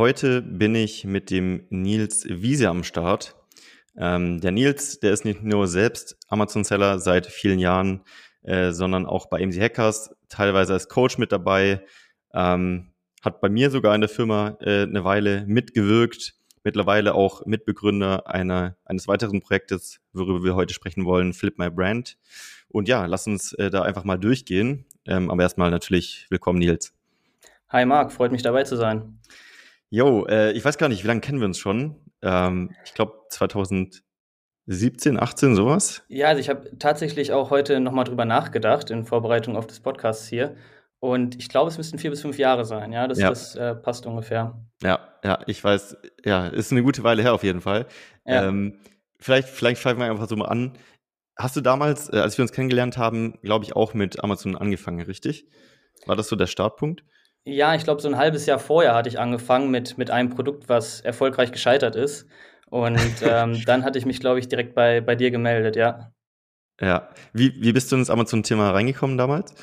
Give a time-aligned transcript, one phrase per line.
[0.00, 3.36] Heute bin ich mit dem Nils Wiese am Start.
[3.98, 8.00] Ähm, der Nils, der ist nicht nur selbst Amazon-Seller seit vielen Jahren,
[8.42, 11.84] äh, sondern auch bei AMZ Hackers, teilweise als Coach mit dabei.
[12.32, 16.32] Ähm, hat bei mir sogar in der Firma äh, eine Weile mitgewirkt,
[16.64, 22.16] mittlerweile auch Mitbegründer einer, eines weiteren Projektes, worüber wir heute sprechen wollen, Flip My Brand.
[22.68, 24.86] Und ja, lass uns äh, da einfach mal durchgehen.
[25.04, 26.94] Ähm, aber erstmal natürlich willkommen, Nils.
[27.68, 29.18] Hi Marc, freut mich dabei zu sein.
[29.90, 31.96] Jo, äh, ich weiß gar nicht, wie lange kennen wir uns schon?
[32.22, 36.04] Ähm, ich glaube 2017, 18, sowas?
[36.08, 40.28] Ja, also ich habe tatsächlich auch heute nochmal drüber nachgedacht in Vorbereitung auf das Podcast
[40.28, 40.54] hier.
[41.00, 43.08] Und ich glaube, es müssten vier bis fünf Jahre sein, ja.
[43.08, 43.30] Das, ja.
[43.30, 44.62] das äh, passt ungefähr.
[44.82, 47.86] Ja, ja, ich weiß, ja, ist eine gute Weile her auf jeden Fall.
[48.26, 48.46] Ja.
[48.46, 48.78] Ähm,
[49.18, 50.78] vielleicht, vielleicht fangen wir einfach so mal an.
[51.36, 55.00] Hast du damals, äh, als wir uns kennengelernt haben, glaube ich, auch mit Amazon angefangen,
[55.00, 55.48] richtig?
[56.06, 57.02] War das so der Startpunkt?
[57.44, 60.68] Ja, ich glaube, so ein halbes Jahr vorher hatte ich angefangen mit, mit einem Produkt,
[60.68, 62.26] was erfolgreich gescheitert ist.
[62.68, 66.12] Und ähm, dann hatte ich mich, glaube ich, direkt bei, bei dir gemeldet, ja.
[66.80, 67.10] Ja.
[67.32, 69.54] Wie, wie bist du ins Amazon-Thema reingekommen damals?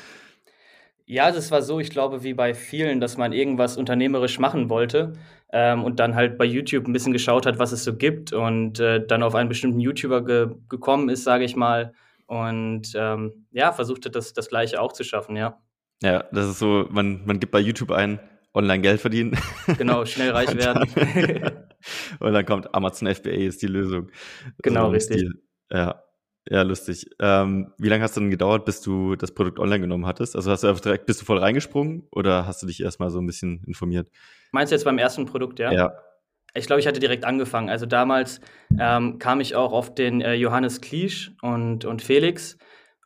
[1.06, 5.14] Ja, es war so, ich glaube, wie bei vielen, dass man irgendwas unternehmerisch machen wollte
[5.50, 8.78] ähm, und dann halt bei YouTube ein bisschen geschaut hat, was es so gibt und
[8.78, 11.94] äh, dann auf einen bestimmten YouTuber ge gekommen ist, sage ich mal.
[12.26, 15.58] Und ähm, ja, versuchte das, das Gleiche auch zu schaffen, ja.
[16.02, 18.20] Ja, das ist so, man, man gibt bei YouTube ein,
[18.54, 19.36] online Geld verdienen.
[19.78, 20.88] Genau, schnell reich und werden.
[22.20, 24.10] und dann kommt Amazon FBA ist die Lösung.
[24.62, 25.18] Genau, so richtig.
[25.18, 25.42] Stil.
[25.70, 26.02] Ja,
[26.50, 27.10] ja, lustig.
[27.20, 30.34] Ähm, wie lange hast du denn gedauert, bis du das Produkt online genommen hattest?
[30.34, 33.20] Also hast du einfach direkt, bist du voll reingesprungen oder hast du dich erstmal so
[33.20, 34.08] ein bisschen informiert?
[34.52, 35.72] Meinst du jetzt beim ersten Produkt, ja?
[35.72, 35.92] Ja.
[36.54, 37.68] Ich glaube, ich hatte direkt angefangen.
[37.68, 38.40] Also damals
[38.78, 42.56] ähm, kam ich auch auf den äh, Johannes Kliesch und, und Felix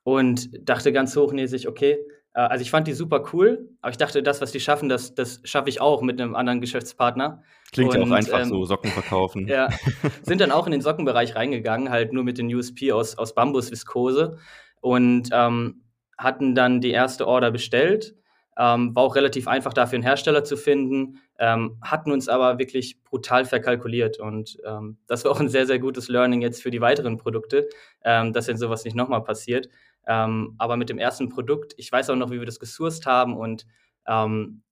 [0.05, 1.99] und dachte ganz hochnäsig, okay,
[2.41, 5.41] also ich fand die super cool, aber ich dachte, das, was die schaffen, das, das
[5.45, 7.43] schaffe ich auch mit einem anderen Geschäftspartner.
[7.73, 9.49] Klingt ja auch einfach ähm, so, Socken verkaufen.
[9.49, 9.69] Ja,
[10.23, 14.39] sind dann auch in den Sockenbereich reingegangen, halt nur mit den USP aus, aus Bambusviskose
[14.81, 15.83] und ähm,
[16.17, 18.15] hatten dann die erste Order bestellt.
[18.59, 23.03] Ähm, war auch relativ einfach dafür einen Hersteller zu finden, ähm, hatten uns aber wirklich
[23.03, 26.83] brutal verkalkuliert und ähm, das war auch ein sehr, sehr gutes Learning jetzt für die
[26.83, 27.71] weiteren Produkte,
[28.05, 29.71] ähm, dass denn sowas nicht nochmal passiert.
[30.07, 33.37] Ähm, aber mit dem ersten Produkt, ich weiß auch noch, wie wir das gesourced haben
[33.37, 33.67] und
[34.07, 34.63] ähm,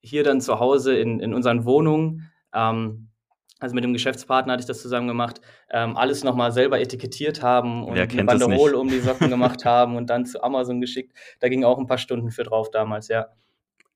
[0.00, 3.08] hier dann zu Hause in, in unseren Wohnungen, ähm,
[3.58, 7.84] also mit dem Geschäftspartner hatte ich das zusammen gemacht, ähm, alles nochmal selber etikettiert haben
[7.84, 11.16] und eine Banderole um die Socken gemacht haben und dann zu Amazon geschickt.
[11.40, 13.28] Da ging auch ein paar Stunden für drauf damals, ja.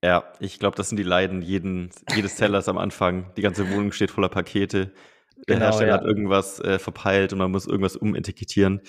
[0.03, 3.35] Ja, ich glaube, das sind die Leiden jeden, jedes Sellers am Anfang.
[3.37, 4.93] Die ganze Wohnung steht voller Pakete.
[5.47, 5.95] Der genau, Hersteller ja.
[5.95, 8.81] hat irgendwas äh, verpeilt und man muss irgendwas umetikettieren.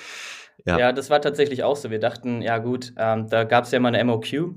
[0.65, 0.77] Ja.
[0.77, 1.89] ja, das war tatsächlich auch so.
[1.89, 4.55] Wir dachten, ja gut, ähm, da gab es ja mal eine MOQ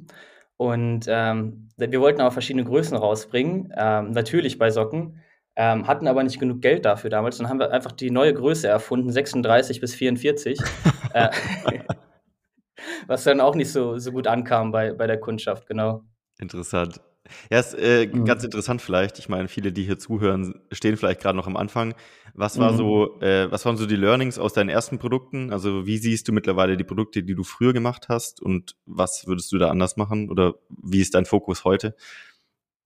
[0.56, 5.20] und ähm, wir wollten aber verschiedene Größen rausbringen, ähm, natürlich bei Socken,
[5.56, 7.38] ähm, hatten aber nicht genug Geld dafür damals.
[7.38, 10.60] Dann haben wir einfach die neue Größe erfunden, 36 bis 44,
[11.14, 11.30] äh,
[13.06, 16.04] was dann auch nicht so, so gut ankam bei, bei der Kundschaft, genau.
[16.38, 17.00] Interessant.
[17.50, 18.24] Ja, ist äh, mhm.
[18.24, 19.18] ganz interessant vielleicht.
[19.18, 21.94] Ich meine, viele, die hier zuhören, stehen vielleicht gerade noch am Anfang.
[22.34, 22.76] Was war mhm.
[22.76, 25.52] so, äh, was waren so die Learnings aus deinen ersten Produkten?
[25.52, 29.52] Also wie siehst du mittlerweile die Produkte, die du früher gemacht hast und was würdest
[29.52, 31.94] du da anders machen oder wie ist dein Fokus heute?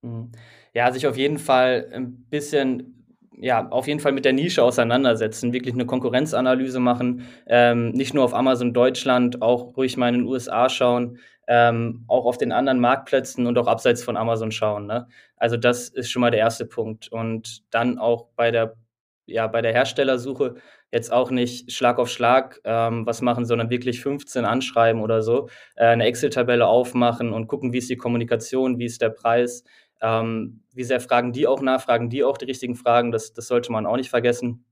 [0.02, 0.30] Mhm.
[0.74, 2.94] Ja, sich auf jeden Fall ein bisschen
[3.40, 8.24] ja, auf jeden Fall mit der Nische auseinandersetzen, wirklich eine Konkurrenzanalyse machen, ähm, nicht nur
[8.24, 11.18] auf Amazon Deutschland, auch ruhig mal in den USA schauen,
[11.48, 14.86] ähm, auch auf den anderen Marktplätzen und auch abseits von Amazon schauen.
[14.86, 15.08] Ne?
[15.36, 17.08] Also das ist schon mal der erste Punkt.
[17.10, 18.76] Und dann auch bei der,
[19.24, 20.56] ja, bei der Herstellersuche
[20.92, 25.48] jetzt auch nicht Schlag auf Schlag ähm, was machen, sondern wirklich 15 anschreiben oder so,
[25.76, 29.64] äh, eine Excel-Tabelle aufmachen und gucken, wie ist die Kommunikation, wie ist der Preis,
[30.02, 33.46] ähm, wie sehr fragen die auch nach, fragen die auch die richtigen Fragen, das, das
[33.48, 34.64] sollte man auch nicht vergessen.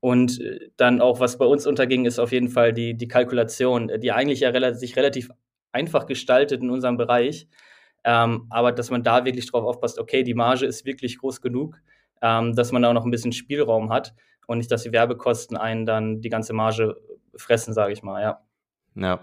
[0.00, 3.90] Und äh, dann auch, was bei uns unterging, ist auf jeden Fall die, die Kalkulation,
[4.00, 5.30] die eigentlich ja rel sich relativ
[5.78, 7.46] einfach gestaltet in unserem Bereich.
[8.04, 11.76] Ähm, aber dass man da wirklich drauf aufpasst, okay, die Marge ist wirklich groß genug,
[12.22, 14.14] ähm, dass man da auch noch ein bisschen Spielraum hat
[14.46, 16.96] und nicht, dass die Werbekosten einen dann die ganze Marge
[17.36, 18.40] fressen, sage ich mal, ja.
[18.94, 19.20] Ja,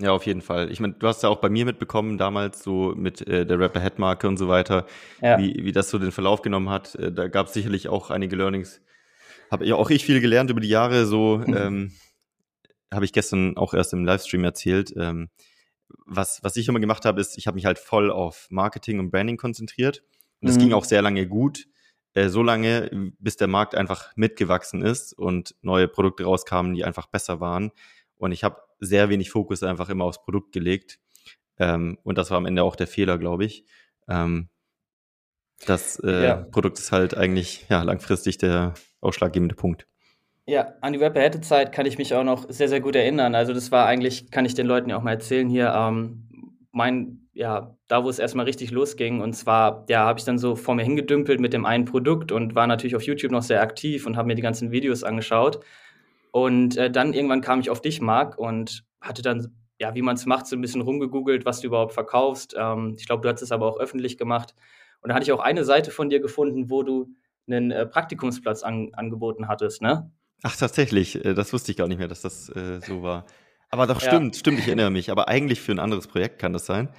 [0.00, 0.70] ja, auf jeden Fall.
[0.72, 4.26] Ich meine, du hast ja auch bei mir mitbekommen, damals so mit äh, der Rapper-Head-Marke
[4.26, 4.86] und so weiter,
[5.22, 5.38] ja.
[5.38, 6.96] wie, wie das so den Verlauf genommen hat.
[6.96, 8.80] Äh, da gab es sicherlich auch einige Learnings.
[9.52, 11.06] Habe ja auch ich viel gelernt über die Jahre.
[11.06, 11.92] So ähm,
[12.92, 14.92] habe ich gestern auch erst im Livestream erzählt.
[14.96, 15.28] Ähm,
[16.06, 19.10] was, was ich immer gemacht habe, ist, ich habe mich halt voll auf Marketing und
[19.10, 20.02] Branding konzentriert.
[20.40, 20.60] Und das mhm.
[20.60, 21.66] ging auch sehr lange gut.
[22.14, 27.06] Äh, so lange, bis der Markt einfach mitgewachsen ist und neue Produkte rauskamen, die einfach
[27.06, 27.72] besser waren.
[28.16, 30.98] Und ich habe sehr wenig Fokus einfach immer aufs Produkt gelegt.
[31.58, 33.64] Ähm, und das war am Ende auch der Fehler, glaube ich.
[34.08, 34.48] Ähm,
[35.66, 36.36] das äh, ja.
[36.36, 39.86] Produkt ist halt eigentlich ja, langfristig der ausschlaggebende Punkt.
[40.46, 43.34] Ja, an die Web-Zeit kann ich mich auch noch sehr, sehr gut erinnern.
[43.34, 46.28] Also das war eigentlich, kann ich den Leuten ja auch mal erzählen hier, ähm,
[46.70, 49.22] mein, ja, da wo es erstmal richtig losging.
[49.22, 52.54] Und zwar, ja, habe ich dann so vor mir hingedümpelt mit dem einen Produkt und
[52.54, 55.60] war natürlich auf YouTube noch sehr aktiv und habe mir die ganzen Videos angeschaut.
[56.30, 60.16] Und äh, dann irgendwann kam ich auf dich, Marc, und hatte dann, ja, wie man
[60.16, 62.54] es macht, so ein bisschen rumgegoogelt, was du überhaupt verkaufst.
[62.58, 64.54] Ähm, ich glaube, du hast es aber auch öffentlich gemacht.
[65.00, 67.08] Und da hatte ich auch eine Seite von dir gefunden, wo du
[67.46, 70.10] einen äh, Praktikumsplatz an, angeboten hattest, ne?
[70.44, 71.24] Ach, tatsächlich.
[71.24, 73.26] Äh, das wusste ich gar nicht mehr, dass das äh, so war.
[73.70, 74.38] Aber doch stimmt, ja.
[74.38, 75.10] stimmt, ich erinnere mich.
[75.10, 76.90] Aber eigentlich für ein anderes Projekt kann das sein.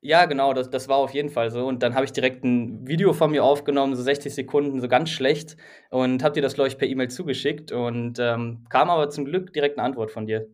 [0.00, 1.66] Ja, genau, das, das war auf jeden Fall so.
[1.66, 5.10] Und dann habe ich direkt ein Video von mir aufgenommen, so 60 Sekunden, so ganz
[5.10, 5.56] schlecht,
[5.90, 9.52] und habe dir das, glaube ich, per E-Mail zugeschickt und ähm, kam aber zum Glück
[9.52, 10.46] direkt eine Antwort von dir.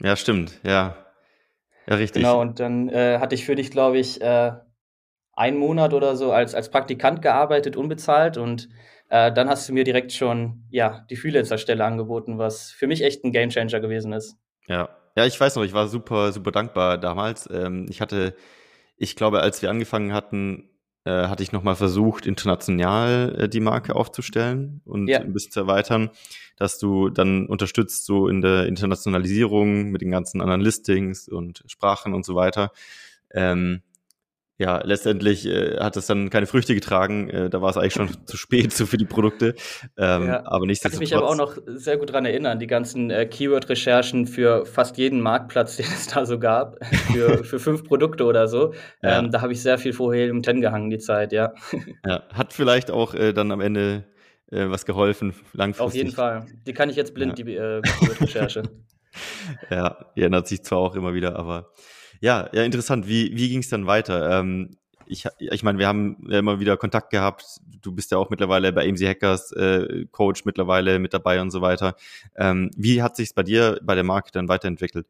[0.00, 0.96] Ja, stimmt, ja.
[1.86, 2.22] Ja, richtig.
[2.22, 4.52] Genau, und dann äh, hatte ich für dich, glaube ich, äh,
[5.34, 8.36] einen Monat oder so als, als Praktikant gearbeitet, unbezahlt.
[8.36, 8.68] Und
[9.12, 13.24] äh, dann hast du mir direkt schon ja, die Freelancer-Stelle angeboten, was für mich echt
[13.24, 14.36] ein Gamechanger gewesen ist.
[14.66, 14.88] Ja.
[15.14, 17.46] Ja, ich weiß noch, ich war super, super dankbar damals.
[17.52, 18.34] Ähm, ich hatte
[19.02, 20.70] ich glaube, als wir angefangen hatten,
[21.04, 25.18] äh, hatte ich nochmal versucht, international äh, die Marke aufzustellen und ja.
[25.18, 26.10] ein bisschen zu erweitern,
[26.56, 32.14] dass du dann unterstützt so in der Internationalisierung mit den ganzen anderen Listings und Sprachen
[32.14, 32.70] und so weiter.
[33.32, 33.82] Ähm,
[34.58, 37.28] ja, letztendlich äh, hat es dann keine Früchte getragen.
[37.30, 39.54] Äh, da war es eigentlich schon zu spät so für die Produkte.
[39.96, 40.46] Ähm, ja.
[40.46, 40.92] Aber nichtsdestotrotz.
[40.92, 44.66] Kann ich mich aber auch noch sehr gut dran erinnern, die ganzen äh, Keyword-Recherchen für
[44.66, 48.74] fast jeden Marktplatz, den es da so gab, für, für fünf Produkte oder so.
[49.02, 49.18] Ja.
[49.18, 51.54] Ähm, da habe ich sehr viel vor Helium 10 gehangen, die Zeit, ja.
[52.06, 52.22] ja.
[52.32, 54.04] Hat vielleicht auch äh, dann am Ende
[54.50, 55.86] äh, was geholfen, langfristig.
[55.86, 56.46] Auf jeden Fall.
[56.66, 58.62] Die kann ich jetzt blind, die äh, Keyword-Recherche.
[59.70, 61.72] ja, die ändert sich zwar auch immer wieder, aber
[62.22, 63.08] ja, ja, interessant.
[63.08, 64.38] Wie, wie ging es dann weiter?
[64.38, 64.76] Ähm,
[65.06, 67.44] ich, ich meine, wir haben ja immer wieder Kontakt gehabt.
[67.82, 71.60] Du bist ja auch mittlerweile bei AMC Hackers äh, Coach mittlerweile mit dabei und so
[71.60, 71.96] weiter.
[72.36, 75.06] Ähm, wie hat sich bei dir bei der Marke dann weiterentwickelt?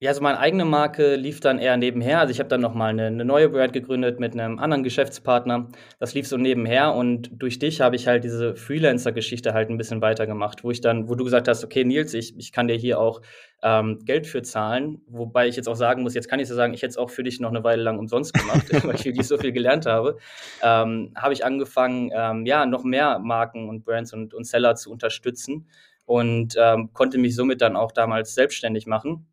[0.00, 2.20] Ja, also meine eigene Marke lief dann eher nebenher.
[2.20, 5.70] Also ich habe dann nochmal eine, eine neue Brand gegründet mit einem anderen Geschäftspartner.
[5.98, 10.00] Das lief so nebenher und durch dich habe ich halt diese Freelancer-Geschichte halt ein bisschen
[10.00, 13.00] weitergemacht, wo ich dann, wo du gesagt hast, okay, Nils, ich, ich kann dir hier
[13.00, 13.22] auch
[13.64, 16.74] ähm, Geld für zahlen, wobei ich jetzt auch sagen muss, jetzt kann ich so sagen,
[16.74, 19.26] ich hätte es auch für dich noch eine Weile lang umsonst gemacht, weil ich wirklich
[19.26, 20.16] so viel gelernt habe,
[20.62, 24.92] ähm, habe ich angefangen, ähm, ja, noch mehr Marken und Brands und, und Seller zu
[24.92, 25.66] unterstützen
[26.06, 29.26] und ähm, konnte mich somit dann auch damals selbstständig machen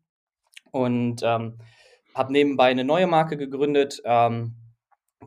[0.70, 1.58] und ähm,
[2.14, 4.00] habe nebenbei eine neue Marke gegründet.
[4.04, 4.54] Ähm,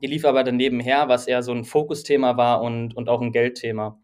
[0.01, 3.31] die lief aber dann nebenher, was eher so ein Fokusthema war und, und auch ein
[3.31, 3.99] Geldthema.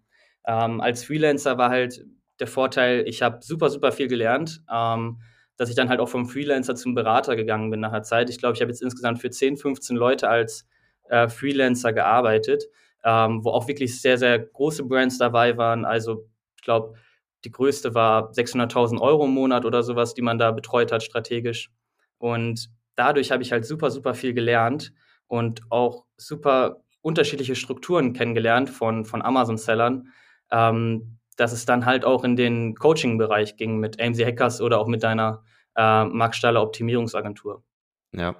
[0.45, 2.05] Ähm, als Freelancer war halt
[2.39, 5.21] der Vorteil, ich habe super, super viel gelernt, ähm,
[5.57, 8.29] dass ich dann halt auch vom Freelancer zum Berater gegangen bin nach der Zeit.
[8.29, 10.67] Ich glaube, ich habe jetzt insgesamt für 10, 15 Leute als
[11.09, 12.65] äh, Freelancer gearbeitet,
[13.03, 15.85] ähm, wo auch wirklich sehr, sehr große Brands dabei waren.
[15.85, 16.27] Also
[16.57, 16.95] ich glaube,
[17.45, 21.69] die größte war 600.000 Euro im Monat oder sowas, die man da betreut hat strategisch.
[22.17, 24.93] Und dadurch habe ich halt super, super viel gelernt
[25.27, 30.09] und auch super unterschiedliche Strukturen kennengelernt von, von Amazon-Sellern,
[30.51, 34.87] ähm, dass es dann halt auch in den Coaching-Bereich ging mit AMC Hackers oder auch
[34.87, 35.43] mit deiner
[35.75, 37.63] äh, Max Staller Optimierungsagentur.
[38.11, 38.35] Ja.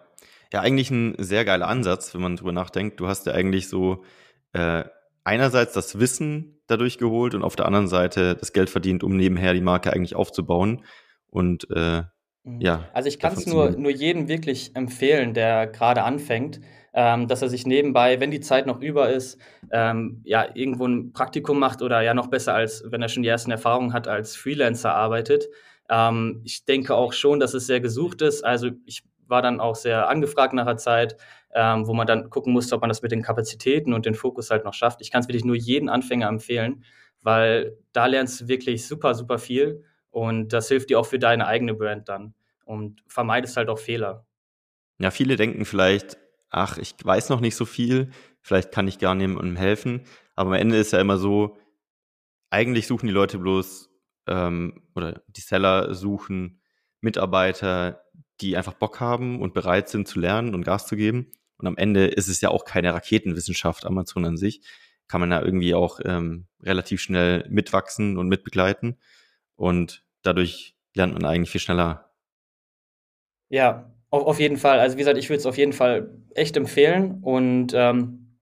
[0.53, 2.99] Ja, eigentlich ein sehr geiler Ansatz, wenn man drüber nachdenkt.
[2.99, 4.03] Du hast ja eigentlich so
[4.53, 4.85] äh,
[5.25, 9.53] einerseits das Wissen dadurch geholt und auf der anderen Seite das Geld verdient, um nebenher
[9.53, 10.85] die Marke eigentlich aufzubauen.
[11.29, 12.03] Und äh,
[12.43, 12.61] mhm.
[12.61, 12.87] ja.
[12.93, 16.61] Also ich kann es nur, nur jedem wirklich empfehlen, der gerade anfängt,
[16.93, 19.37] ähm, dass er sich nebenbei, wenn die Zeit noch über ist,
[19.71, 23.29] ähm, ja, irgendwo ein Praktikum macht oder ja noch besser, als wenn er schon die
[23.29, 25.49] ersten Erfahrungen hat, als Freelancer arbeitet.
[25.89, 28.45] Ähm, ich denke auch schon, dass es sehr gesucht ist.
[28.45, 31.17] Also ich war dann auch sehr angefragt nach der Zeit,
[31.55, 34.51] ähm, wo man dann gucken musste, ob man das mit den Kapazitäten und den Fokus
[34.51, 34.99] halt noch schafft.
[35.01, 36.83] Ich kann es wirklich nur jeden Anfänger empfehlen,
[37.21, 41.47] weil da lernst du wirklich super, super viel und das hilft dir auch für deine
[41.47, 42.33] eigene Brand dann.
[42.65, 44.25] und vermeidest halt auch Fehler.
[44.99, 46.17] Ja, viele denken vielleicht,
[46.49, 48.09] ach, ich weiß noch nicht so viel,
[48.41, 50.01] vielleicht kann ich gar niemandem helfen.
[50.35, 51.57] Aber am Ende ist ja immer so,
[52.49, 53.89] eigentlich suchen die Leute bloß
[54.27, 56.59] ähm, oder die Seller suchen
[57.01, 58.03] Mitarbeiter,
[58.41, 61.31] die einfach Bock haben und bereit sind zu lernen und Gas zu geben.
[61.57, 64.61] Und am Ende ist es ja auch keine Raketenwissenschaft, Amazon an sich.
[65.07, 68.99] Kann man da irgendwie auch ähm, relativ schnell mitwachsen und mitbegleiten.
[69.55, 72.11] Und dadurch lernt man eigentlich viel schneller.
[73.49, 74.79] Ja, auf, auf jeden Fall.
[74.79, 77.19] Also wie gesagt, ich würde es auf jeden Fall echt empfehlen.
[77.21, 78.39] Und ähm,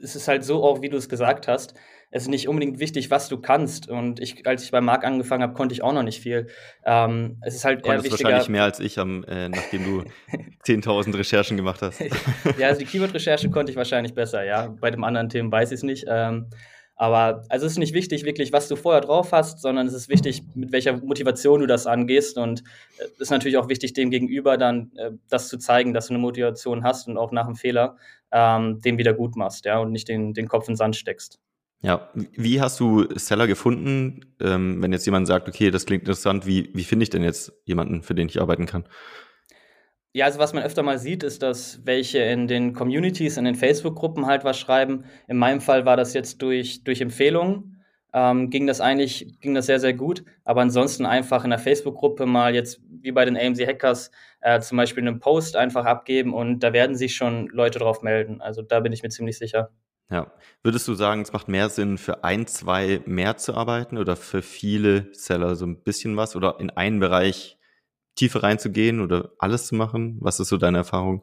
[0.00, 1.74] es ist halt so auch, wie du es gesagt hast,
[2.10, 3.88] es ist nicht unbedingt wichtig, was du kannst.
[3.88, 6.46] Und ich, als ich bei Marc angefangen habe, konnte ich auch noch nicht viel.
[6.84, 8.28] Ähm, es ist halt Konntest eher wichtiger.
[8.30, 10.04] wahrscheinlich mehr als ich, am, äh, nachdem du
[10.66, 12.00] 10.000 Recherchen gemacht hast.
[12.58, 14.74] ja, also die Keyword-Recherche konnte ich wahrscheinlich besser, ja.
[14.80, 16.06] Bei dem anderen Themen weiß ich es nicht.
[16.08, 16.46] Ähm,
[16.96, 20.08] aber also es ist nicht wichtig, wirklich, was du vorher drauf hast, sondern es ist
[20.08, 22.38] wichtig, mit welcher Motivation du das angehst.
[22.38, 22.64] Und
[22.98, 26.14] es äh, ist natürlich auch wichtig, dem Gegenüber dann äh, das zu zeigen, dass du
[26.14, 27.96] eine Motivation hast und auch nach einem Fehler
[28.32, 31.38] ähm, den wieder gut machst, ja, und nicht den, den Kopf in den Sand steckst.
[31.80, 36.44] Ja, wie hast du Seller gefunden, ähm, wenn jetzt jemand sagt, okay, das klingt interessant,
[36.44, 38.84] wie, wie finde ich denn jetzt jemanden, für den ich arbeiten kann?
[40.12, 43.54] Ja, also was man öfter mal sieht, ist, dass welche in den Communities, in den
[43.54, 45.04] Facebook-Gruppen halt was schreiben.
[45.28, 47.84] In meinem Fall war das jetzt durch, durch Empfehlungen.
[48.12, 50.24] Ähm, ging das eigentlich, ging das sehr, sehr gut.
[50.44, 54.78] Aber ansonsten einfach in der Facebook-Gruppe mal jetzt, wie bei den AMC Hackers, äh, zum
[54.78, 58.40] Beispiel einen Post einfach abgeben und da werden sich schon Leute drauf melden.
[58.40, 59.70] Also da bin ich mir ziemlich sicher.
[60.10, 60.32] Ja.
[60.62, 64.42] Würdest du sagen, es macht mehr Sinn, für ein, zwei mehr zu arbeiten oder für
[64.42, 67.58] viele Seller so ein bisschen was oder in einen Bereich
[68.14, 70.16] tiefer reinzugehen oder alles zu machen?
[70.20, 71.22] Was ist so deine Erfahrung?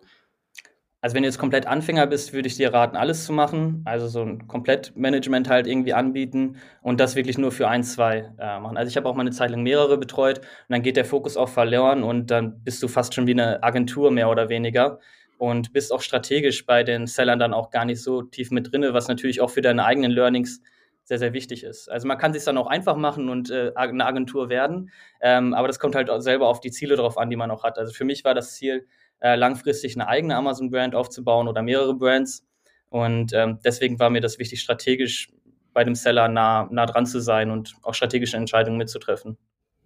[1.02, 3.82] Also wenn du jetzt komplett Anfänger bist, würde ich dir raten, alles zu machen.
[3.86, 8.60] Also so ein Komplettmanagement halt irgendwie anbieten und das wirklich nur für ein, zwei äh,
[8.60, 8.76] machen.
[8.76, 11.38] Also ich habe auch mal eine Zeit lang mehrere betreut und dann geht der Fokus
[11.38, 15.00] auch verloren und dann bist du fast schon wie eine Agentur mehr oder weniger
[15.38, 18.94] und bist auch strategisch bei den Sellern dann auch gar nicht so tief mit drinne,
[18.94, 20.62] was natürlich auch für deine eigenen Learnings
[21.04, 21.90] sehr, sehr wichtig ist.
[21.90, 25.68] Also man kann sich dann auch einfach machen und äh, eine Agentur werden, ähm, aber
[25.68, 27.78] das kommt halt auch selber auf die Ziele drauf an, die man auch hat.
[27.78, 28.88] Also für mich war das Ziel,
[29.20, 32.46] äh, langfristig eine eigene Amazon-Brand aufzubauen oder mehrere Brands.
[32.90, 35.32] Und ähm, deswegen war mir das wichtig, strategisch
[35.74, 39.38] bei dem Seller nah, nah dran zu sein und auch strategische Entscheidungen mitzutreffen.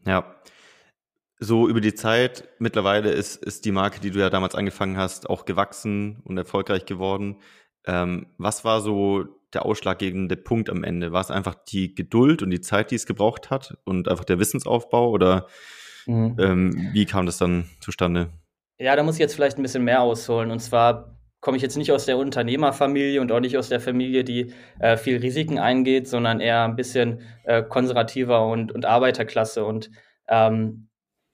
[0.05, 0.35] Ja,
[1.39, 5.29] so über die Zeit, mittlerweile ist, ist die Marke, die du ja damals angefangen hast,
[5.29, 7.37] auch gewachsen und erfolgreich geworden.
[7.85, 11.13] Ähm, was war so der ausschlaggebende Punkt am Ende?
[11.13, 14.37] War es einfach die Geduld und die Zeit, die es gebraucht hat und einfach der
[14.39, 15.47] Wissensaufbau oder
[16.05, 16.35] mhm.
[16.39, 18.29] ähm, wie kam das dann zustande?
[18.77, 20.51] Ja, da muss ich jetzt vielleicht ein bisschen mehr ausholen.
[20.51, 24.25] Und zwar komme ich jetzt nicht aus der Unternehmerfamilie und auch nicht aus der Familie,
[24.25, 29.63] die äh, viel Risiken eingeht, sondern eher ein bisschen äh, konservativer und, und Arbeiterklasse.
[29.63, 29.89] Und
[30.27, 30.88] ähm,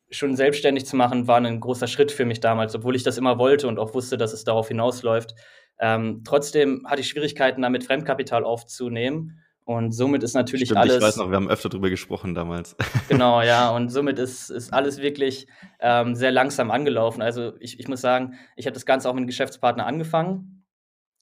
[0.09, 3.38] schon selbstständig zu machen, war ein großer Schritt für mich damals, obwohl ich das immer
[3.38, 5.33] wollte und auch wusste, dass es darauf hinausläuft.
[5.79, 9.41] Ähm, trotzdem hatte ich Schwierigkeiten, damit Fremdkapital aufzunehmen.
[9.65, 10.97] Und somit ist natürlich Stimmt, alles.
[10.97, 12.75] Ich weiß noch, wir haben öfter darüber gesprochen damals.
[13.09, 13.71] Genau, ja.
[13.71, 15.47] Und somit ist, ist alles wirklich
[15.79, 17.21] ähm, sehr langsam angelaufen.
[17.21, 20.65] Also ich, ich muss sagen, ich habe das Ganze auch mit einem Geschäftspartner angefangen.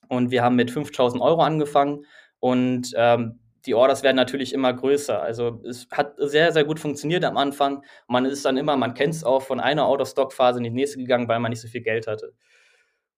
[0.09, 2.05] Und wir haben mit 5000 Euro angefangen.
[2.39, 5.21] Und ähm, die Orders werden natürlich immer größer.
[5.21, 7.83] Also es hat sehr, sehr gut funktioniert am Anfang.
[8.07, 11.27] Man ist dann immer, man kennt es auch, von einer Out-of-Stock-Phase in die nächste gegangen,
[11.27, 12.33] weil man nicht so viel Geld hatte.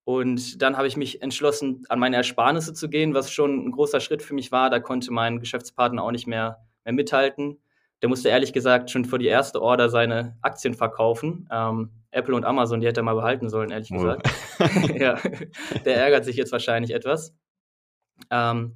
[0.03, 3.99] Und dann habe ich mich entschlossen, an meine Ersparnisse zu gehen, was schon ein großer
[3.99, 4.69] Schritt für mich war.
[4.69, 7.57] Da konnte mein Geschäftspartner auch nicht mehr, mehr mithalten.
[8.03, 11.49] Der musste ehrlich gesagt schon vor die erste Order seine Aktien verkaufen.
[11.51, 13.95] Ähm, Apple und Amazon, die hätte er mal behalten sollen, ehrlich oh.
[13.95, 14.29] gesagt.
[14.99, 15.17] ja,
[15.85, 17.35] der ärgert sich jetzt wahrscheinlich etwas.
[18.29, 18.75] Ähm,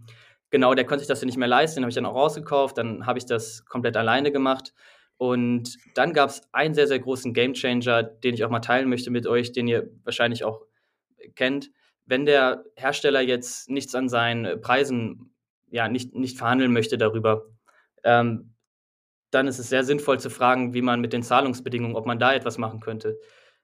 [0.49, 2.77] genau, der konnte sich das ja nicht mehr leisten, den habe ich dann auch rausgekauft,
[2.77, 4.73] dann habe ich das komplett alleine gemacht.
[5.17, 9.11] Und dann gab es einen sehr, sehr großen Gamechanger, den ich auch mal teilen möchte
[9.11, 10.61] mit euch, den ihr wahrscheinlich auch
[11.35, 11.71] kennt.
[12.05, 15.33] Wenn der Hersteller jetzt nichts an seinen Preisen,
[15.69, 17.43] ja, nicht, nicht verhandeln möchte darüber,
[18.03, 18.55] ähm,
[19.29, 22.33] dann ist es sehr sinnvoll zu fragen, wie man mit den Zahlungsbedingungen, ob man da
[22.33, 23.19] etwas machen könnte.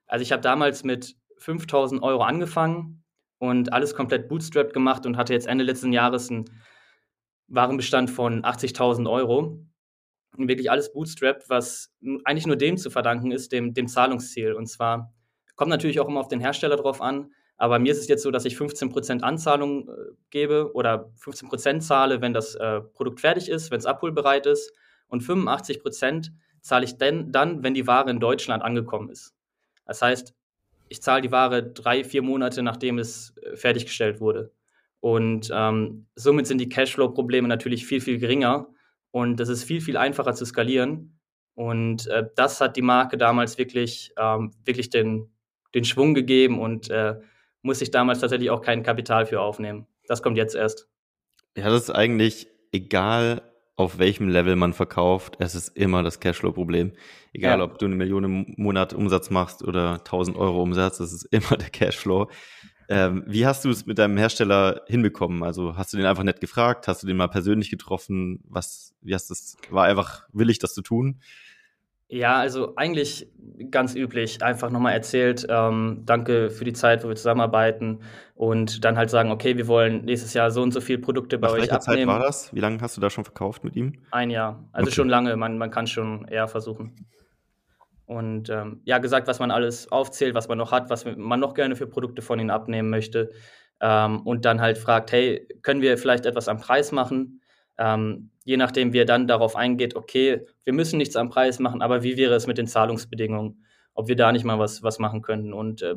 [0.05, 3.03] Also ich habe damals mit 5000 Euro angefangen
[3.39, 6.45] und alles komplett bootstrapped gemacht und hatte jetzt Ende letzten Jahres ein
[7.47, 9.59] Warenbestand von 80.000 Euro.
[10.37, 11.93] Wirklich alles bootstrapped, was
[12.25, 14.53] eigentlich nur dem zu verdanken ist, dem, dem Zahlungsziel.
[14.53, 15.13] Und zwar
[15.55, 18.31] kommt natürlich auch immer auf den Hersteller drauf an, aber mir ist es jetzt so,
[18.31, 19.93] dass ich 15% Anzahlung äh,
[20.29, 24.73] gebe oder 15% zahle, wenn das äh, Produkt fertig ist, wenn es abholbereit ist.
[25.07, 29.33] Und 85% zahle ich denn, dann, wenn die Ware in Deutschland angekommen ist.
[29.85, 30.33] Das heißt,
[30.89, 34.51] ich zahle die Ware drei, vier Monate, nachdem es äh, fertiggestellt wurde.
[34.99, 38.67] Und ähm, somit sind die Cashflow-Probleme natürlich viel, viel geringer
[39.11, 41.19] und das ist viel, viel einfacher zu skalieren.
[41.53, 45.29] Und äh, das hat die Marke damals wirklich, ähm, wirklich den,
[45.73, 47.15] den Schwung gegeben und äh,
[47.61, 49.87] muss ich damals tatsächlich auch kein Kapital für aufnehmen.
[50.07, 50.87] Das kommt jetzt erst.
[51.55, 53.41] Ja, das ist eigentlich egal,
[53.77, 56.93] auf welchem Level man verkauft, es ist immer das Cashflow-Problem.
[57.33, 57.65] Egal, ja.
[57.65, 61.57] ob du eine Million im Monat Umsatz machst oder 1000 Euro Umsatz, es ist immer
[61.57, 62.29] der Cashflow.
[62.87, 65.43] Ähm, wie hast du es mit deinem Hersteller hinbekommen?
[65.43, 66.87] Also hast du den einfach nett gefragt?
[66.87, 68.43] Hast du den mal persönlich getroffen?
[68.47, 71.19] Was, wie hast das, war einfach willig, das zu tun?
[72.07, 73.27] Ja, also eigentlich
[73.71, 74.43] ganz üblich.
[74.43, 78.01] Einfach nochmal erzählt, ähm, danke für die Zeit, wo wir zusammenarbeiten
[78.35, 81.47] und dann halt sagen, okay, wir wollen nächstes Jahr so und so viele Produkte bei
[81.47, 82.01] Nach euch abnehmen.
[82.01, 82.53] Zeit war das?
[82.53, 83.93] Wie lange hast du da schon verkauft mit ihm?
[84.11, 84.63] Ein Jahr.
[84.71, 84.95] Also okay.
[84.95, 85.35] schon lange.
[85.35, 86.93] Man, man kann schon eher versuchen.
[88.05, 91.55] Und ähm, ja, gesagt, was man alles aufzählt, was man noch hat, was man noch
[91.55, 93.31] gerne für Produkte von ihnen abnehmen möchte.
[93.81, 97.41] Ähm, und dann halt fragt, hey, können wir vielleicht etwas am Preis machen?
[97.77, 101.81] Ähm, je nachdem, wie er dann darauf eingeht, okay, wir müssen nichts am Preis machen,
[101.81, 103.65] aber wie wäre es mit den Zahlungsbedingungen?
[103.93, 105.53] Ob wir da nicht mal was, was machen könnten?
[105.53, 105.95] Und äh,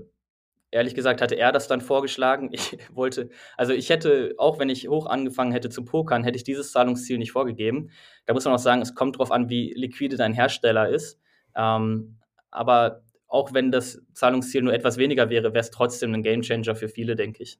[0.71, 2.51] ehrlich gesagt hatte er das dann vorgeschlagen.
[2.53, 6.45] Ich wollte, also ich hätte, auch wenn ich hoch angefangen hätte zu pokern, hätte ich
[6.45, 7.91] dieses Zahlungsziel nicht vorgegeben.
[8.27, 11.21] Da muss man auch sagen, es kommt darauf an, wie liquide dein Hersteller ist.
[11.55, 12.19] Ähm,
[12.51, 16.89] aber auch wenn das Zahlungsziel nur etwas weniger wäre, wäre es trotzdem ein Gamechanger für
[16.89, 17.59] viele, denke ich.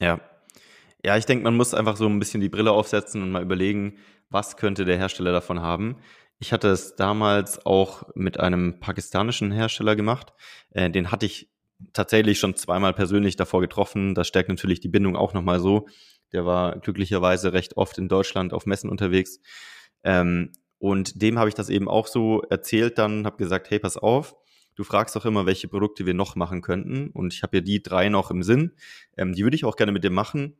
[0.00, 0.20] Ja,
[1.04, 3.98] ja, ich denke, man muss einfach so ein bisschen die Brille aufsetzen und mal überlegen,
[4.30, 5.96] was könnte der Hersteller davon haben.
[6.38, 10.32] Ich hatte es damals auch mit einem pakistanischen Hersteller gemacht.
[10.70, 11.50] Äh, den hatte ich
[11.92, 14.14] tatsächlich schon zweimal persönlich davor getroffen.
[14.14, 15.88] Das stärkt natürlich die Bindung auch nochmal so.
[16.32, 19.40] Der war glücklicherweise recht oft in Deutschland auf Messen unterwegs.
[20.04, 20.52] Ähm,
[20.82, 24.34] und dem habe ich das eben auch so erzählt dann, habe gesagt, hey, pass auf,
[24.74, 27.08] du fragst doch immer, welche Produkte wir noch machen könnten.
[27.10, 28.72] Und ich habe ja die drei noch im Sinn.
[29.16, 30.56] Ähm, die würde ich auch gerne mit dir machen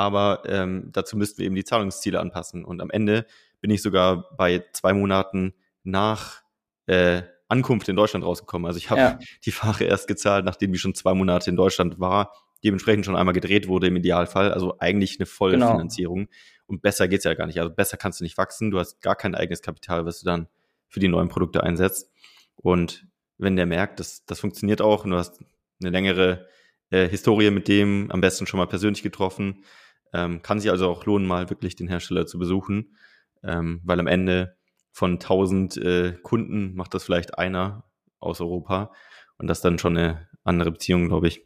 [0.00, 2.64] aber ähm, dazu müssten wir eben die Zahlungsziele anpassen.
[2.64, 3.26] Und am Ende
[3.60, 5.52] bin ich sogar bei zwei Monaten
[5.84, 6.42] nach
[6.86, 8.66] äh, Ankunft in Deutschland rausgekommen.
[8.66, 9.18] Also ich habe ja.
[9.44, 12.32] die Fahre erst gezahlt, nachdem die schon zwei Monate in Deutschland war,
[12.64, 14.52] dementsprechend schon einmal gedreht wurde im Idealfall.
[14.52, 16.16] Also eigentlich eine Vollfinanzierung.
[16.18, 16.30] Genau.
[16.70, 17.58] Und besser geht's ja gar nicht.
[17.58, 18.70] Also besser kannst du nicht wachsen.
[18.70, 20.46] Du hast gar kein eigenes Kapital, was du dann
[20.86, 22.12] für die neuen Produkte einsetzt.
[22.54, 23.06] Und
[23.38, 25.40] wenn der merkt, dass das funktioniert auch und du hast
[25.80, 26.46] eine längere
[26.90, 29.64] äh, Historie mit dem, am besten schon mal persönlich getroffen.
[30.12, 32.96] Ähm, kann sich also auch lohnen, mal wirklich den Hersteller zu besuchen,
[33.42, 34.56] ähm, weil am Ende
[34.92, 37.84] von 1000 äh, Kunden macht das vielleicht einer
[38.20, 38.92] aus Europa
[39.38, 41.42] und das dann schon eine andere Beziehung, glaube ich.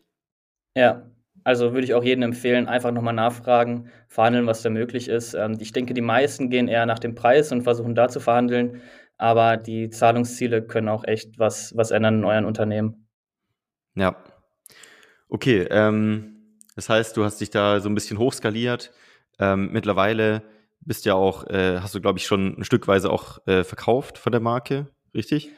[0.76, 1.06] Ja,
[1.44, 5.35] also würde ich auch jedem empfehlen, einfach nochmal nachfragen, verhandeln, was da möglich ist.
[5.35, 8.80] Ähm, ich denke, die meisten gehen eher nach dem Preis und versuchen da zu verhandeln,
[9.16, 13.07] aber die Zahlungsziele können auch echt was, was ändern in euren Unternehmen.
[13.94, 14.16] Ja,
[15.35, 18.92] Okay, ähm, das heißt, du hast dich da so ein bisschen hochskaliert.
[19.40, 20.42] Ähm, mittlerweile
[20.80, 24.30] bist ja auch, äh, hast du, glaube ich, schon ein Stückweise auch äh, verkauft von
[24.30, 25.50] der Marke, richtig?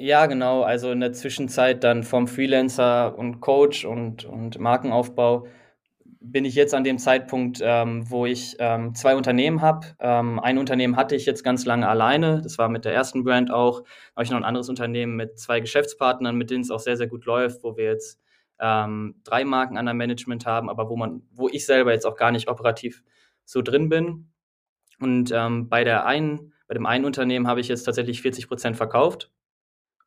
[0.00, 0.62] Ja, genau.
[0.62, 5.46] Also in der Zwischenzeit dann vom Freelancer und Coach und, und Markenaufbau
[6.20, 9.88] bin ich jetzt an dem Zeitpunkt, ähm, wo ich ähm, zwei Unternehmen habe.
[9.98, 12.42] Ähm, ein Unternehmen hatte ich jetzt ganz lange alleine.
[12.42, 13.82] Das war mit der ersten Brand auch.
[14.14, 17.08] Habe ich noch ein anderes Unternehmen mit zwei Geschäftspartnern, mit denen es auch sehr, sehr
[17.08, 18.20] gut läuft, wo wir jetzt
[18.60, 22.16] ähm, drei Marken an der Management haben, aber wo man, wo ich selber jetzt auch
[22.16, 23.02] gar nicht operativ
[23.44, 24.30] so drin bin.
[25.00, 28.76] Und ähm, bei der einen, bei dem einen Unternehmen habe ich jetzt tatsächlich 40 Prozent
[28.76, 29.32] verkauft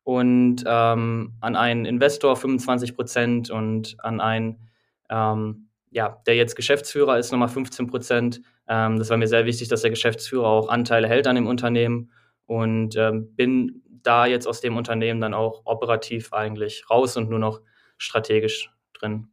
[0.04, 4.68] und ähm, an einen Investor 25 Prozent und an einen,
[5.08, 8.40] ähm, ja, der jetzt Geschäftsführer ist, nochmal 15 Prozent.
[8.68, 12.10] Ähm, das war mir sehr wichtig, dass der Geschäftsführer auch Anteile hält an dem Unternehmen
[12.46, 17.38] und ähm, bin da jetzt aus dem Unternehmen dann auch operativ eigentlich raus und nur
[17.38, 17.60] noch
[17.98, 19.28] strategisch drin.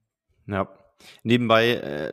[0.48, 0.68] Ja.
[1.24, 2.12] Nebenbei äh,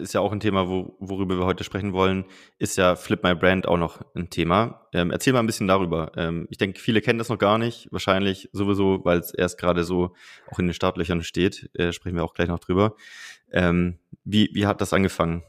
[0.00, 2.24] ist ja auch ein Thema, wo, worüber wir heute sprechen wollen,
[2.58, 4.86] ist ja Flip My Brand auch noch ein Thema.
[4.92, 6.12] Ähm, erzähl mal ein bisschen darüber.
[6.16, 9.84] Ähm, ich denke, viele kennen das noch gar nicht, wahrscheinlich sowieso, weil es erst gerade
[9.84, 10.14] so
[10.50, 11.70] auch in den Startlöchern steht.
[11.74, 12.94] Äh, sprechen wir auch gleich noch drüber.
[13.52, 15.42] Ähm, wie, wie hat das angefangen?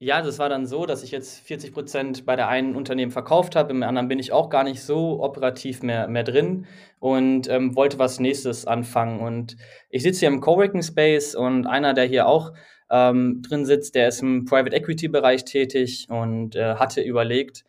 [0.00, 3.56] Ja, das war dann so, dass ich jetzt 40 Prozent bei der einen Unternehmen verkauft
[3.56, 6.66] habe, im anderen bin ich auch gar nicht so operativ mehr, mehr drin
[7.00, 9.18] und ähm, wollte was nächstes anfangen.
[9.18, 9.56] Und
[9.90, 12.52] ich sitze hier im Coworking Space und einer, der hier auch
[12.90, 17.64] ähm, drin sitzt, der ist im Private Equity Bereich tätig und äh, hatte überlegt,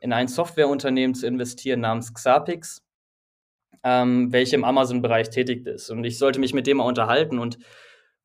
[0.00, 2.82] in ein Softwareunternehmen zu investieren namens Xapix,
[3.82, 5.90] ähm, welche im Amazon-Bereich tätig ist.
[5.90, 7.58] Und ich sollte mich mit dem mal unterhalten und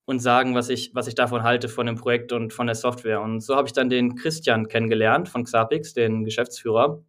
[0.10, 3.22] und sagen, was ich, was ich davon halte von dem Projekt und von der Software.
[3.22, 7.04] Und so habe ich dann den Christian kennengelernt von Xapix, den Geschäftsführer,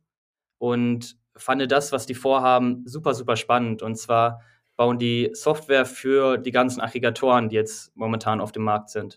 [0.59, 3.81] und fand das, was die vorhaben, super, super spannend.
[3.81, 4.43] Und zwar
[4.77, 9.17] bauen die Software für die ganzen Aggregatoren, die jetzt momentan auf dem Markt sind.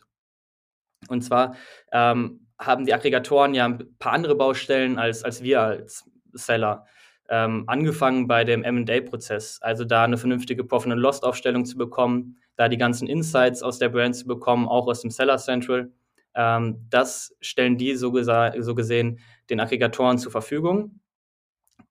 [1.09, 1.57] Und zwar
[1.91, 6.85] ähm, haben die Aggregatoren ja ein paar andere Baustellen als, als wir als Seller.
[7.29, 13.07] Ähm, angefangen bei dem MA-Prozess, also da eine vernünftige Profit-and-Loss-Aufstellung zu bekommen, da die ganzen
[13.07, 15.91] Insights aus der Brand zu bekommen, auch aus dem Seller Central.
[16.35, 18.13] Ähm, das stellen die so,
[18.59, 20.99] so, gesehen den Aggregatoren zur Verfügung.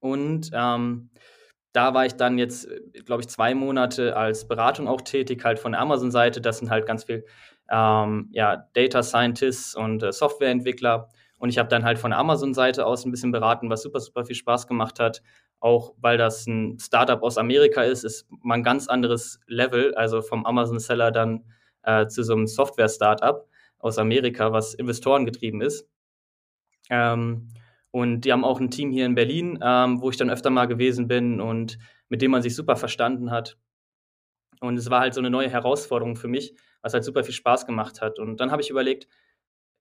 [0.01, 1.11] Und ähm,
[1.73, 2.68] da war ich dann jetzt,
[3.07, 6.40] glaube ich, zwei Monate als Beratung auch tätig, halt von der Amazon-Seite.
[6.40, 7.25] Das sind halt ganz viel
[7.71, 11.09] ähm, ja, Data Scientists und äh, Softwareentwickler.
[11.43, 14.37] Und ich habe dann halt von Amazon-Seite aus ein bisschen beraten, was super, super viel
[14.37, 15.23] Spaß gemacht hat.
[15.59, 20.23] Auch weil das ein Startup aus Amerika ist, ist man ein ganz anderes Level, also
[20.23, 21.45] vom Amazon-Seller dann
[21.83, 23.45] äh, zu so einem Software-Startup
[23.81, 25.89] aus Amerika, was Investoren getrieben ist.
[26.91, 27.49] Ähm,
[27.91, 30.67] und die haben auch ein Team hier in Berlin, ähm, wo ich dann öfter mal
[30.67, 31.77] gewesen bin und
[32.09, 33.59] mit dem man sich super verstanden hat.
[34.61, 37.67] Und es war halt so eine neue Herausforderung für mich, was halt super viel Spaß
[37.67, 38.21] gemacht hat.
[38.21, 39.09] Und dann habe ich überlegt,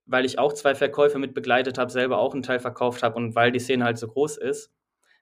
[0.06, 3.34] weil ich auch zwei Verkäufe mit begleitet habe, selber auch einen Teil verkauft habe und
[3.34, 4.72] weil die Szene halt so groß ist,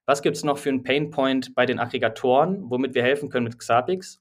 [0.06, 3.58] was gibt es noch für einen Painpoint bei den Aggregatoren, womit wir helfen können mit
[3.58, 4.20] Xapix?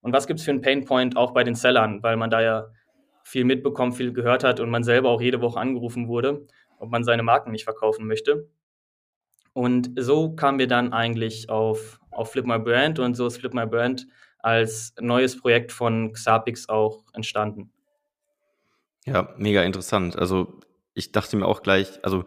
[0.00, 2.68] Und was gibt es für einen Painpoint auch bei den Sellern, weil man da ja
[3.24, 6.46] viel mitbekommen, viel gehört hat und man selber auch jede Woche angerufen wurde
[6.78, 8.48] ob man seine Marken nicht verkaufen möchte.
[9.52, 13.54] Und so kamen wir dann eigentlich auf, auf Flip My Brand und so ist Flip
[13.54, 14.06] My Brand
[14.38, 17.72] als neues Projekt von Xapix auch entstanden.
[19.06, 20.16] Ja, mega interessant.
[20.16, 20.60] Also
[20.94, 22.24] ich dachte mir auch gleich, also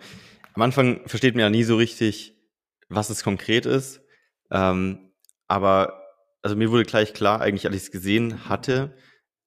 [0.53, 2.35] am Anfang versteht man ja nie so richtig,
[2.89, 4.01] was es konkret ist.
[4.49, 5.11] Ähm,
[5.47, 6.01] aber
[6.41, 8.95] also mir wurde gleich klar, eigentlich als ich es gesehen hatte,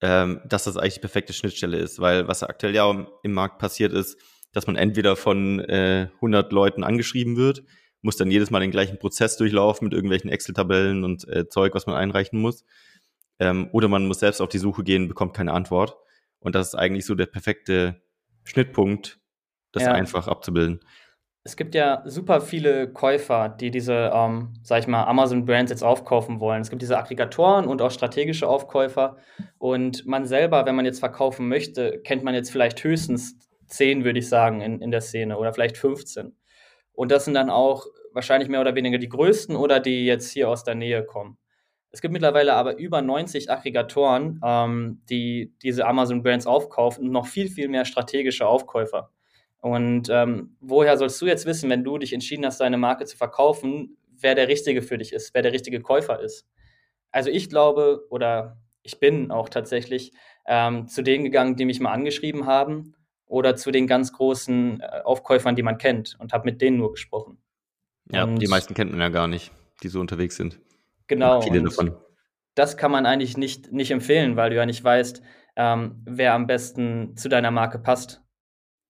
[0.00, 3.92] ähm, dass das eigentlich die perfekte Schnittstelle ist, weil was aktuell ja im Markt passiert
[3.92, 4.18] ist,
[4.52, 7.64] dass man entweder von äh, 100 Leuten angeschrieben wird,
[8.02, 11.86] muss dann jedes Mal den gleichen Prozess durchlaufen mit irgendwelchen Excel-Tabellen und äh, Zeug, was
[11.86, 12.64] man einreichen muss.
[13.38, 15.96] Ähm, oder man muss selbst auf die Suche gehen, bekommt keine Antwort.
[16.44, 18.02] Und das ist eigentlich so der perfekte
[18.44, 19.18] Schnittpunkt,
[19.72, 19.92] das ja.
[19.92, 20.80] einfach abzubilden.
[21.42, 26.40] Es gibt ja super viele Käufer, die diese, ähm, sag ich mal, Amazon-Brands jetzt aufkaufen
[26.40, 26.62] wollen.
[26.62, 29.16] Es gibt diese Aggregatoren und auch strategische Aufkäufer.
[29.58, 34.18] Und man selber, wenn man jetzt verkaufen möchte, kennt man jetzt vielleicht höchstens 10, würde
[34.18, 36.36] ich sagen, in, in der Szene oder vielleicht 15.
[36.92, 40.48] Und das sind dann auch wahrscheinlich mehr oder weniger die größten oder die jetzt hier
[40.48, 41.38] aus der Nähe kommen.
[41.94, 47.48] Es gibt mittlerweile aber über 90 Aggregatoren, ähm, die diese Amazon-Brands aufkaufen und noch viel,
[47.48, 49.12] viel mehr strategische Aufkäufer.
[49.60, 53.16] Und ähm, woher sollst du jetzt wissen, wenn du dich entschieden hast, deine Marke zu
[53.16, 56.48] verkaufen, wer der Richtige für dich ist, wer der richtige Käufer ist?
[57.12, 60.10] Also ich glaube oder ich bin auch tatsächlich
[60.48, 65.02] ähm, zu denen gegangen, die mich mal angeschrieben haben oder zu den ganz großen äh,
[65.04, 67.38] Aufkäufern, die man kennt und habe mit denen nur gesprochen.
[68.10, 69.52] Ja, und die meisten kennt man ja gar nicht,
[69.84, 70.58] die so unterwegs sind.
[71.06, 71.40] Genau.
[71.42, 71.96] viele davon.
[72.54, 75.22] Das kann man eigentlich nicht, nicht empfehlen, weil du ja nicht weißt,
[75.56, 78.22] ähm, wer am besten zu deiner Marke passt.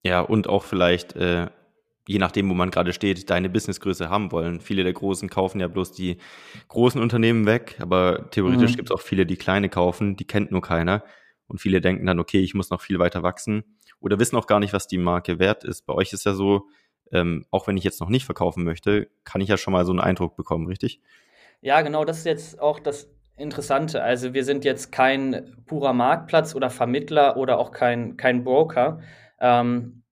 [0.02, 1.48] Ja, und auch vielleicht, äh,
[2.06, 4.60] je nachdem, wo man gerade steht, deine Businessgröße haben wollen.
[4.60, 6.18] Viele der Großen kaufen ja bloß die
[6.68, 8.76] großen Unternehmen weg, aber theoretisch mhm.
[8.76, 11.02] gibt es auch viele, die kleine kaufen, die kennt nur keiner.
[11.46, 14.60] Und viele denken dann, okay, ich muss noch viel weiter wachsen oder wissen auch gar
[14.60, 15.86] nicht, was die Marke wert ist.
[15.86, 16.68] Bei euch ist ja so,
[17.12, 19.92] ähm, auch wenn ich jetzt noch nicht verkaufen möchte, kann ich ja schon mal so
[19.92, 21.00] einen Eindruck bekommen, richtig?
[21.64, 24.02] Ja, genau, das ist jetzt auch das Interessante.
[24.02, 29.00] Also wir sind jetzt kein purer Marktplatz oder Vermittler oder auch kein, kein Broker.
[29.40, 30.02] Ähm,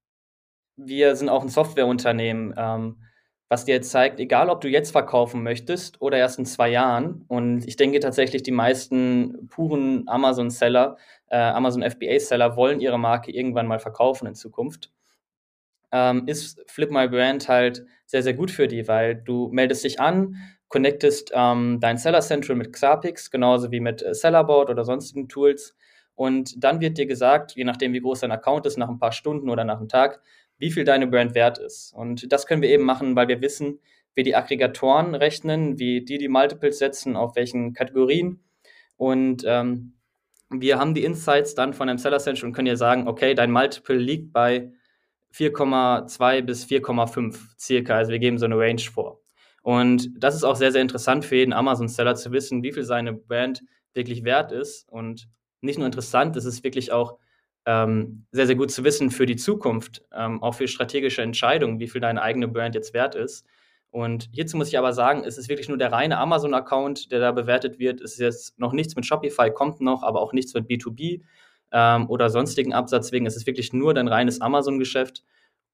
[0.76, 3.02] wir sind auch ein Softwareunternehmen, ähm,
[3.50, 7.26] was dir jetzt zeigt, egal ob du jetzt verkaufen möchtest oder erst in zwei Jahren.
[7.28, 13.66] Und ich denke tatsächlich, die meisten puren Amazon-Seller äh, Amazon FBA-Seller wollen ihre Marke irgendwann
[13.66, 14.90] mal verkaufen in Zukunft,
[15.92, 20.00] ähm, ist Flip My Brand halt sehr, sehr gut für die, weil du meldest dich
[20.00, 20.36] an,
[20.72, 25.76] connectest ähm, dein Seller Central mit Xapix, genauso wie mit äh, Sellerboard oder sonstigen Tools.
[26.14, 29.12] Und dann wird dir gesagt, je nachdem, wie groß dein Account ist, nach ein paar
[29.12, 30.20] Stunden oder nach einem Tag,
[30.58, 31.92] wie viel deine Brand wert ist.
[31.92, 33.80] Und das können wir eben machen, weil wir wissen,
[34.14, 38.40] wie die Aggregatoren rechnen, wie die die Multiples setzen, auf welchen Kategorien.
[38.96, 39.92] Und ähm,
[40.48, 43.50] wir haben die Insights dann von einem Seller Central und können dir sagen, okay, dein
[43.50, 44.72] Multiple liegt bei
[45.34, 47.96] 4,2 bis 4,5 circa.
[47.96, 49.21] Also wir geben so eine Range vor.
[49.62, 53.12] Und das ist auch sehr, sehr interessant für jeden Amazon-Seller zu wissen, wie viel seine
[53.12, 53.62] Brand
[53.94, 54.88] wirklich wert ist.
[54.88, 55.28] Und
[55.60, 57.16] nicht nur interessant, es ist wirklich auch
[57.64, 61.88] ähm, sehr, sehr gut zu wissen für die Zukunft, ähm, auch für strategische Entscheidungen, wie
[61.88, 63.46] viel deine eigene Brand jetzt wert ist.
[63.90, 67.30] Und hierzu muss ich aber sagen, es ist wirklich nur der reine Amazon-Account, der da
[67.30, 68.00] bewertet wird.
[68.00, 71.20] Es ist jetzt noch nichts mit Shopify, kommt noch, aber auch nichts mit B2B
[71.72, 73.26] ähm, oder sonstigen Absatz wegen.
[73.26, 75.22] Es ist wirklich nur dein reines Amazon-Geschäft.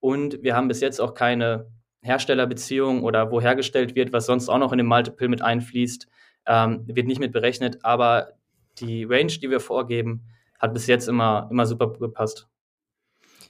[0.00, 1.70] Und wir haben bis jetzt auch keine
[2.02, 6.08] Herstellerbeziehung oder wo hergestellt wird, was sonst auch noch in den Multiple mit einfließt,
[6.46, 7.84] ähm, wird nicht mit berechnet.
[7.84, 8.32] Aber
[8.78, 10.24] die Range, die wir vorgeben,
[10.58, 12.48] hat bis jetzt immer, immer super gepasst.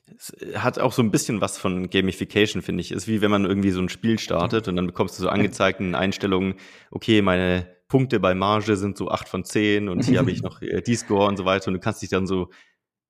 [0.07, 2.93] es hat auch so ein bisschen was von Gamification, finde ich.
[2.93, 5.81] Ist wie wenn man irgendwie so ein Spiel startet und dann bekommst du so angezeigt
[5.81, 6.55] in Einstellungen,
[6.91, 10.61] okay, meine Punkte bei Marge sind so acht von zehn und hier habe ich noch
[10.61, 12.51] äh, die Score und so weiter und du kannst dich dann so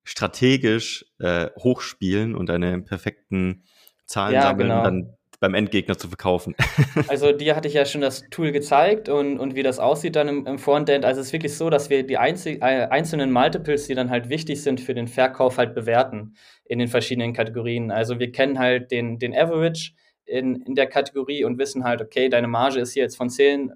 [0.05, 3.65] strategisch äh, hochspielen und deine perfekten
[4.07, 4.83] Zahlen ja, sammeln, genau.
[4.83, 6.55] dann beim Endgegner zu verkaufen.
[7.09, 10.29] also dir hatte ich ja schon das Tool gezeigt und, und wie das aussieht dann
[10.29, 11.05] im, im Frontend.
[11.05, 14.29] Also es ist wirklich so, dass wir die einzig, äh, einzelnen Multiples, die dann halt
[14.29, 17.91] wichtig sind für den Verkauf, halt bewerten in den verschiedenen Kategorien.
[17.91, 19.93] Also wir kennen halt den, den Average
[20.25, 23.73] in, in der Kategorie und wissen halt, okay, deine Marge ist hier jetzt von 10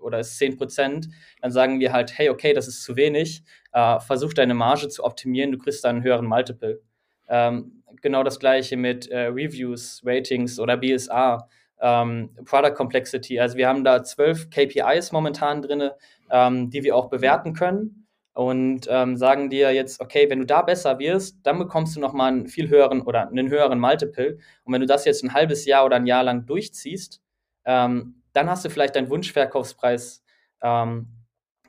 [0.00, 1.08] oder ist 10 Prozent.
[1.40, 3.42] Dann sagen wir halt, hey, okay, das ist zu wenig.
[3.72, 6.80] Äh, versuch deine Marge zu optimieren, du kriegst dann einen höheren Multiple.
[7.28, 11.48] Ähm, genau das gleiche mit äh, Reviews, Ratings oder BSR,
[11.80, 13.38] ähm, Product Complexity.
[13.40, 15.90] Also wir haben da zwölf KPIs momentan drin,
[16.30, 18.06] ähm, die wir auch bewerten können
[18.36, 22.32] und ähm, sagen dir jetzt, okay, wenn du da besser wirst, dann bekommst du nochmal
[22.32, 24.38] einen viel höheren oder einen höheren Multiple.
[24.64, 27.22] Und wenn du das jetzt ein halbes Jahr oder ein Jahr lang durchziehst,
[27.64, 30.22] ähm, dann hast du vielleicht deinen Wunschverkaufspreis
[30.62, 31.08] ähm,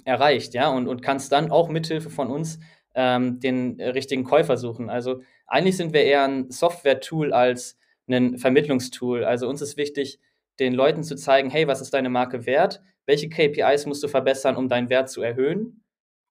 [0.04, 2.60] erreicht, ja, und, und kannst dann auch mithilfe von uns
[2.96, 4.90] ähm, den richtigen Käufer suchen.
[4.90, 7.78] Also eigentlich sind wir eher ein Software-Tool als
[8.10, 9.24] ein Vermittlungstool.
[9.24, 10.20] Also uns ist wichtig,
[10.60, 12.82] den Leuten zu zeigen, hey, was ist deine Marke wert?
[13.06, 15.84] Welche KPIs musst du verbessern, um deinen Wert zu erhöhen?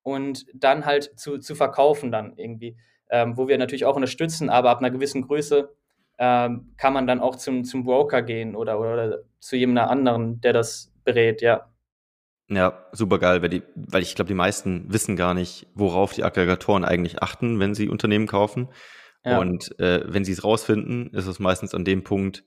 [0.02, 2.76] Und dann halt zu, zu verkaufen dann irgendwie.
[3.08, 5.72] Ähm, wo wir natürlich auch unterstützen, aber ab einer gewissen Größe
[6.18, 10.52] ähm, kann man dann auch zum, zum Broker gehen oder, oder zu jemandem anderen, der
[10.52, 11.68] das berät, ja.
[12.48, 16.24] Ja, super geil, weil, die, weil ich glaube, die meisten wissen gar nicht, worauf die
[16.24, 18.68] Aggregatoren eigentlich achten, wenn sie Unternehmen kaufen.
[19.26, 19.38] Ja.
[19.38, 22.44] Und äh, wenn sie es rausfinden, ist es meistens an dem Punkt,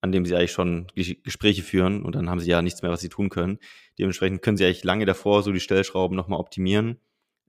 [0.00, 3.00] an dem sie eigentlich schon Gespräche führen und dann haben sie ja nichts mehr, was
[3.00, 3.58] sie tun können.
[3.98, 7.00] Dementsprechend können sie eigentlich lange davor so die Stellschrauben nochmal optimieren.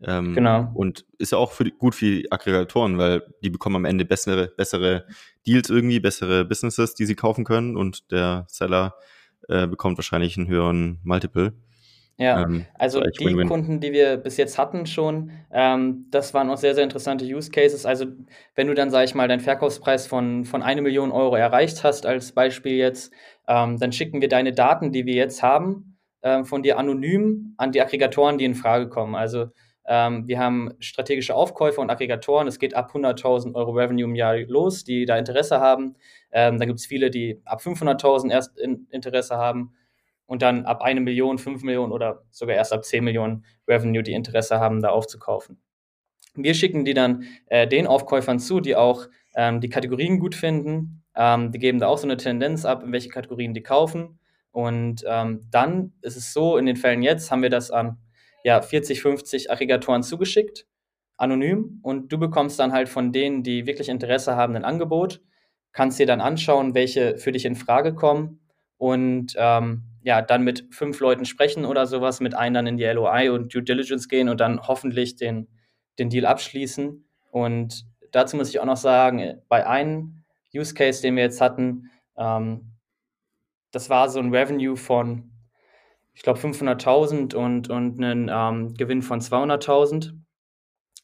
[0.03, 0.71] Ähm, genau.
[0.73, 4.47] Und ist ja auch für, gut für die Aggregatoren, weil die bekommen am Ende bessere,
[4.47, 5.05] bessere
[5.45, 8.95] Deals irgendwie, bessere Businesses, die sie kaufen können und der Seller
[9.47, 11.53] äh, bekommt wahrscheinlich einen höheren Multiple.
[12.21, 13.47] Ja, ähm, also die Win -win.
[13.47, 17.49] Kunden, die wir bis jetzt hatten schon, ähm, das waren auch sehr, sehr interessante Use
[17.49, 17.83] Cases.
[17.83, 18.05] Also
[18.53, 22.05] wenn du dann, sag ich mal, deinen Verkaufspreis von, von eine Million Euro erreicht hast,
[22.05, 23.11] als Beispiel jetzt,
[23.47, 27.71] ähm, dann schicken wir deine Daten, die wir jetzt haben, ähm, von dir anonym an
[27.71, 29.15] die Aggregatoren, die in Frage kommen.
[29.15, 29.47] Also
[29.87, 32.47] ähm, wir haben strategische Aufkäufer und Aggregatoren.
[32.47, 35.95] Es geht ab 100.000 Euro Revenue im Jahr los, die da Interesse haben.
[36.31, 39.73] Ähm, dann gibt es viele, die ab 500.000 erst in Interesse haben
[40.31, 44.13] und dann ab eine Million, fünf Millionen oder sogar erst ab zehn Millionen Revenue, die
[44.13, 45.61] Interesse haben, da aufzukaufen.
[46.35, 51.03] Wir schicken die dann äh, den Aufkäufern zu, die auch ähm, die Kategorien gut finden.
[51.17, 54.19] Ähm, die geben da auch so eine Tendenz ab, in welche Kategorien die kaufen.
[54.51, 57.97] Und ähm, dann ist es so, in den Fällen jetzt haben wir das an
[58.45, 60.65] ja, 40, 50 Aggregatoren zugeschickt,
[61.17, 61.81] anonym.
[61.83, 65.19] Und du bekommst dann halt von denen, die wirklich Interesse haben, ein Angebot,
[65.73, 68.39] kannst dir dann anschauen, welche für dich in Frage kommen
[68.77, 72.85] und ähm, ja, dann mit fünf Leuten sprechen oder sowas, mit einem dann in die
[72.85, 75.47] LOI und Due Diligence gehen und dann hoffentlich den,
[75.99, 77.05] den Deal abschließen.
[77.31, 81.89] Und dazu muss ich auch noch sagen, bei einem Use Case, den wir jetzt hatten,
[82.17, 82.71] ähm,
[83.71, 85.31] das war so ein Revenue von,
[86.13, 90.13] ich glaube, 500.000 und, und einen ähm, Gewinn von 200.000.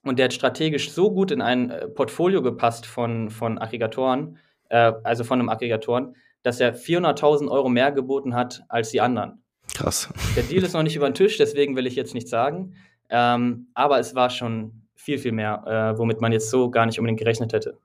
[0.03, 4.37] Und der hat strategisch so gut in ein äh, Portfolio gepasst von, von Aggregatoren,
[4.69, 6.15] äh, also von einem Aggregatoren,
[6.47, 9.43] dass er 400.000 Euro mehr geboten hat als die anderen.
[9.73, 10.07] Krass.
[10.37, 12.73] Der Deal ist noch nicht über den Tisch, deswegen will ich jetzt nicht sagen.
[13.09, 16.99] Ähm, aber es war schon viel, viel mehr, äh, womit man jetzt so gar nicht
[16.99, 17.77] unbedingt gerechnet hätte.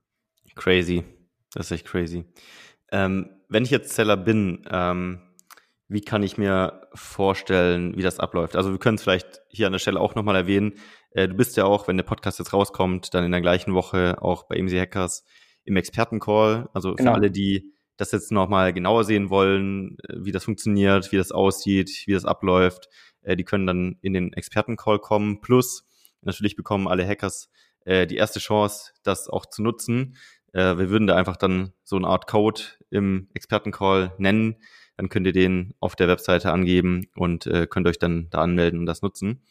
[0.55, 1.03] Crazy.
[1.53, 2.25] Das ist echt crazy.
[2.93, 5.19] Ähm, wenn ich jetzt Seller bin, ähm,
[5.89, 8.55] wie kann ich mir vorstellen, wie das abläuft?
[8.55, 10.75] Also wir können es vielleicht hier an der Stelle auch nochmal erwähnen.
[11.11, 14.23] Äh, du bist ja auch, wenn der Podcast jetzt rauskommt, dann in der gleichen Woche
[14.23, 15.25] auch bei AMC Hackers
[15.65, 16.69] im Expertencall.
[16.73, 17.11] Also genau.
[17.11, 21.33] für alle, die das jetzt nochmal genauer sehen wollen, äh, wie das funktioniert, wie das
[21.33, 22.89] aussieht, wie das abläuft,
[23.23, 25.41] äh, die können dann in den Expertencall kommen.
[25.41, 25.87] Plus,
[26.23, 27.51] natürlich bekommen alle Hackers
[27.85, 30.17] äh, die erste Chance, das auch zu nutzen.
[30.55, 34.57] Wir würden da einfach dann so eine Art Code im Expertencall nennen.
[34.99, 38.85] Dann könnt ihr den auf der Webseite angeben und könnt euch dann da anmelden und
[38.85, 39.47] das nutzen.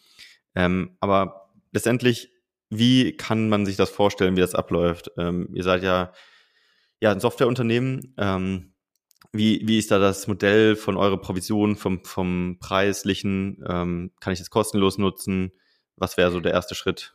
[0.54, 2.32] Ähm, aber letztendlich,
[2.70, 5.10] wie kann man sich das vorstellen, wie das abläuft?
[5.18, 6.14] Ähm, ihr seid ja
[7.02, 8.14] ja, ein Softwareunternehmen.
[8.18, 8.74] Ähm,
[9.34, 13.64] wie, wie ist da das Modell von eurer Provision vom, vom preislichen?
[13.68, 15.52] Ähm, kann ich das kostenlos nutzen?
[15.96, 17.14] Was wäre so der erste Schritt?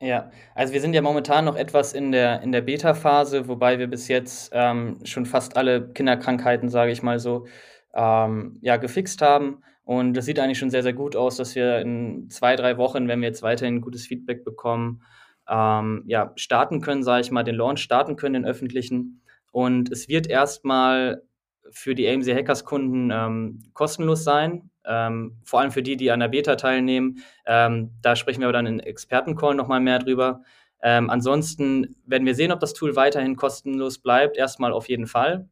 [0.00, 3.86] Ja, also wir sind ja momentan noch etwas in der, in der Beta-Phase, wobei wir
[3.86, 7.46] bis jetzt ähm, schon fast alle Kinderkrankheiten, sage ich mal so,
[7.94, 9.62] ähm, ja, gefixt haben.
[9.84, 13.06] Und das sieht eigentlich schon sehr, sehr gut aus, dass wir in zwei, drei Wochen,
[13.06, 15.02] wenn wir jetzt weiterhin gutes Feedback bekommen,
[15.48, 19.22] ähm, ja, starten können, sage ich mal, den Launch starten können, den öffentlichen.
[19.52, 21.22] Und es wird erstmal
[21.70, 26.20] für die AMC Hackers Kunden ähm, kostenlos sein, ähm, vor allem für die, die an
[26.20, 27.22] der Beta teilnehmen.
[27.46, 30.42] Ähm, da sprechen wir aber dann in Expertencall nochmal mehr drüber.
[30.82, 34.36] Ähm, ansonsten werden wir sehen, ob das Tool weiterhin kostenlos bleibt.
[34.36, 35.48] Erstmal auf jeden Fall.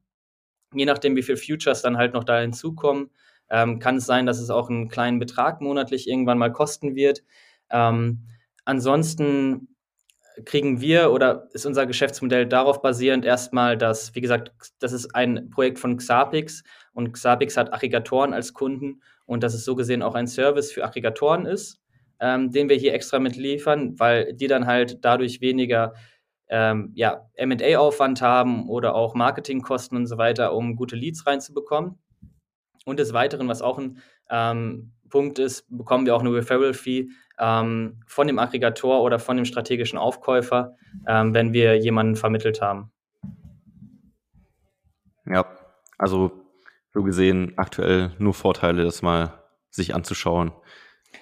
[0.74, 3.10] Je nachdem, wie viele Futures dann halt noch da hinzukommen,
[3.50, 7.22] ähm, kann es sein, dass es auch einen kleinen Betrag monatlich irgendwann mal kosten wird.
[8.64, 9.68] Ansonsten
[10.44, 15.50] kriegen wir oder ist unser Geschäftsmodell darauf basierend erstmal, dass, wie gesagt, das ist ein
[15.50, 20.14] Projekt von Xapix und Xapix hat Aggregatoren als Kunden und dass es so gesehen auch
[20.14, 21.80] ein Service für Aggregatoren ist,
[22.20, 25.94] ähm, den wir hier extra mitliefern, weil die dann halt dadurch weniger
[26.48, 31.98] ähm, ja, MA-Aufwand haben oder auch Marketingkosten und so weiter, um gute Leads reinzubekommen.
[32.84, 38.00] Und des Weiteren, was auch ein ähm, Punkt ist, bekommen wir auch eine Referral-Fee ähm,
[38.06, 40.74] von dem Aggregator oder von dem strategischen Aufkäufer,
[41.06, 42.90] ähm, wenn wir jemanden vermittelt haben.
[45.26, 45.44] Ja,
[45.98, 46.32] also
[46.92, 49.34] so gesehen aktuell nur Vorteile, das mal
[49.70, 50.52] sich anzuschauen,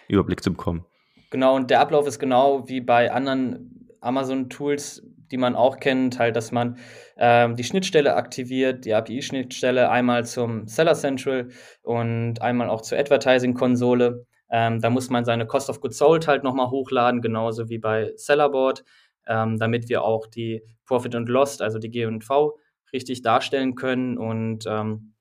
[0.08, 0.86] Überblick zu bekommen.
[1.30, 6.36] Genau, und der Ablauf ist genau wie bei anderen Amazon-Tools, die man auch kennt, halt,
[6.36, 6.78] dass man
[7.16, 11.48] ähm, die Schnittstelle aktiviert, die API-Schnittstelle einmal zum Seller Central
[11.82, 14.26] und einmal auch zur Advertising-Konsole.
[14.50, 18.12] Ähm, da muss man seine Cost of Goods Sold halt nochmal hochladen, genauso wie bei
[18.16, 18.84] Sellerboard,
[19.28, 22.58] ähm, damit wir auch die Profit and Loss, also die G&V,
[22.92, 25.14] richtig darstellen können und ähm,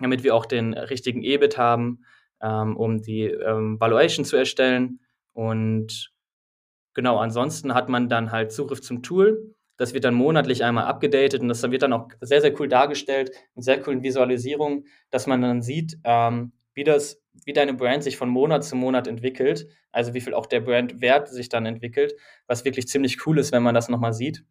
[0.00, 2.04] damit wir auch den richtigen EBIT haben,
[2.42, 5.00] ähm, um die ähm, Valuation zu erstellen.
[5.32, 6.13] Und
[6.94, 9.54] genau, ansonsten hat man dann halt Zugriff zum Tool.
[9.76, 13.32] Das wird dann monatlich einmal abgedatet und das wird dann auch sehr, sehr cool dargestellt,
[13.54, 18.16] mit sehr coolen Visualisierungen, dass man dann sieht, ähm, wie das, wie deine Brand sich
[18.16, 22.14] von Monat zu Monat entwickelt, also wie viel auch der Brandwert sich dann entwickelt,
[22.46, 24.44] was wirklich ziemlich cool ist, wenn man das nochmal sieht.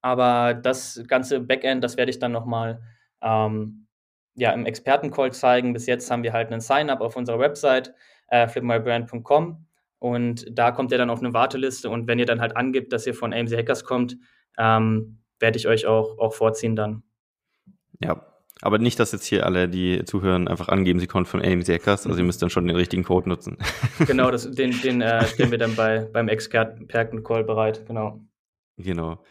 [0.00, 2.82] Aber das ganze Backend, das werde ich dann nochmal
[3.22, 3.86] ähm,
[4.34, 5.72] ja, im Expertencall zeigen.
[5.72, 7.94] Bis jetzt haben wir halt einen Sign-up auf unserer Website,
[8.28, 9.66] äh, flipmybrand.com.
[10.04, 11.88] Und da kommt ihr dann auf eine Warteliste.
[11.88, 14.18] Und wenn ihr dann halt angibt, dass ihr von AMC Hackers kommt,
[14.58, 17.04] ähm, werde ich euch auch, auch vorziehen dann.
[18.00, 18.22] Ja,
[18.60, 22.06] aber nicht, dass jetzt hier alle, die zuhören, einfach angeben, sie kommen von AMC Hackers.
[22.06, 23.56] Also ihr müsst dann schon den richtigen Code nutzen.
[24.06, 27.86] Genau, das, den, den äh, stellen wir dann bei, beim Experten-Call bereit.
[27.86, 28.20] Genau.
[28.76, 29.22] Genau.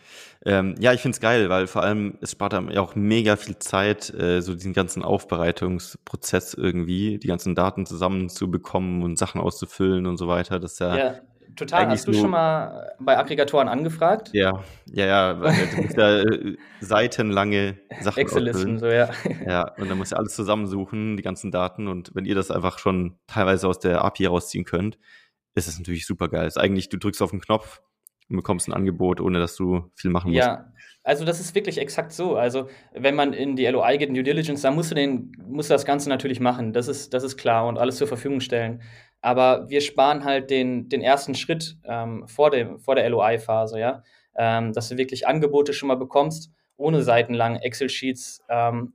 [0.45, 3.35] Ähm, ja, ich finde es geil, weil vor allem es spart einem ja auch mega
[3.35, 10.05] viel Zeit, äh, so diesen ganzen Aufbereitungsprozess irgendwie, die ganzen Daten zusammenzubekommen und Sachen auszufüllen
[10.05, 10.59] und so weiter.
[10.59, 11.15] Das ist ja, ja
[11.55, 11.87] total.
[11.87, 14.29] Hast du schon mal bei Aggregatoren angefragt?
[14.33, 15.39] Ja, ja, ja.
[15.41, 19.09] Weil du musst ja äh, seitenlange Sachen Excel-Listen, so ja.
[19.45, 21.89] Ja, und dann musst du alles zusammensuchen, die ganzen Daten.
[21.89, 24.97] Und wenn ihr das einfach schon teilweise aus der API rausziehen könnt,
[25.55, 26.47] ist es natürlich super geil.
[26.47, 27.81] ist eigentlich, du drückst auf den Knopf,
[28.29, 30.39] und bekommst ein Angebot, ohne dass du viel machen musst.
[30.39, 32.37] Ja, also das ist wirklich exakt so.
[32.37, 35.69] Also wenn man in die LOI geht, in Due Diligence, dann musst du, den, musst
[35.69, 36.71] du das Ganze natürlich machen.
[36.71, 38.81] Das ist, das ist klar und alles zur Verfügung stellen.
[39.21, 44.03] Aber wir sparen halt den, den ersten Schritt ähm, vor, dem, vor der LOI-Phase, ja.
[44.35, 48.93] Ähm, dass du wirklich Angebote schon mal bekommst, ohne seitenlang Excel-Sheets ähm,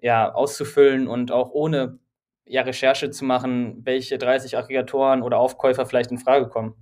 [0.00, 1.98] ja, auszufüllen und auch ohne
[2.44, 6.74] ja, Recherche zu machen, welche 30 Aggregatoren oder Aufkäufer vielleicht in Frage kommen.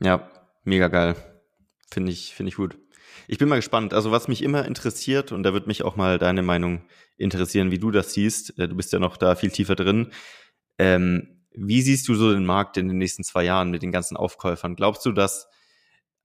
[0.00, 0.28] Ja,
[0.64, 1.16] Mega geil.
[1.90, 2.78] Finde ich, finde ich gut.
[3.28, 3.94] Ich bin mal gespannt.
[3.94, 6.82] Also was mich immer interessiert, und da wird mich auch mal deine Meinung
[7.16, 8.58] interessieren, wie du das siehst.
[8.58, 10.10] Äh, du bist ja noch da viel tiefer drin.
[10.78, 14.16] Ähm, wie siehst du so den Markt in den nächsten zwei Jahren mit den ganzen
[14.16, 14.74] Aufkäufern?
[14.76, 15.48] Glaubst du, dass,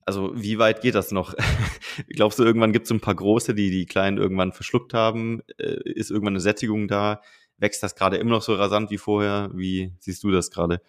[0.05, 1.33] also wie weit geht das noch?
[2.09, 5.41] Glaubst du, irgendwann gibt es ein paar große, die die Kleinen irgendwann verschluckt haben?
[5.57, 7.21] Äh, ist irgendwann eine Sättigung da?
[7.57, 9.49] Wächst das gerade immer noch so rasant wie vorher?
[9.53, 10.81] Wie siehst du das gerade?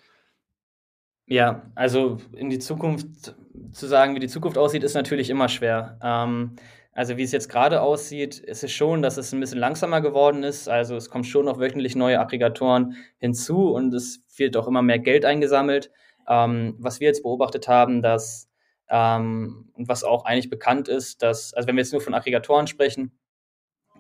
[1.29, 3.35] Ja, also in die Zukunft
[3.73, 5.99] zu sagen, wie die Zukunft aussieht, ist natürlich immer schwer.
[6.03, 6.57] Ähm,
[6.93, 10.43] also wie es jetzt gerade aussieht, ist es schon, dass es ein bisschen langsamer geworden
[10.43, 10.69] ist.
[10.69, 14.99] Also es kommen schon noch wöchentlich neue Aggregatoren hinzu und es wird auch immer mehr
[14.99, 15.91] Geld eingesammelt.
[16.26, 18.49] Ähm, was wir jetzt beobachtet haben, dass
[18.89, 22.66] ähm, und was auch eigentlich bekannt ist, dass, also wenn wir jetzt nur von Aggregatoren
[22.66, 23.12] sprechen,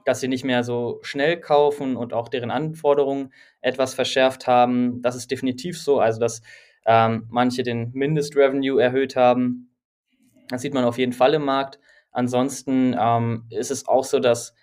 [0.06, 5.02] dass sie nicht mehr so schnell kaufen und auch deren Anforderungen etwas verschärft haben.
[5.02, 6.00] Das ist definitiv so.
[6.00, 6.40] Also dass
[6.88, 9.70] ähm, manche den Mindestrevenue erhöht haben.
[10.48, 11.78] Das sieht man auf jeden Fall im Markt.
[12.12, 14.54] Ansonsten ähm, ist es auch so, dass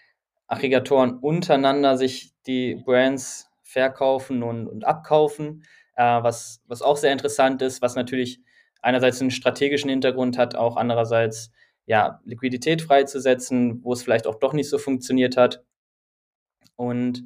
[0.47, 5.63] Aggregatoren untereinander sich die Brands verkaufen und, und abkaufen,
[5.95, 8.41] äh, was, was auch sehr interessant ist, was natürlich
[8.81, 11.51] einerseits einen strategischen Hintergrund hat, auch andererseits
[11.85, 15.63] ja, Liquidität freizusetzen, wo es vielleicht auch doch nicht so funktioniert hat.
[16.75, 17.23] Und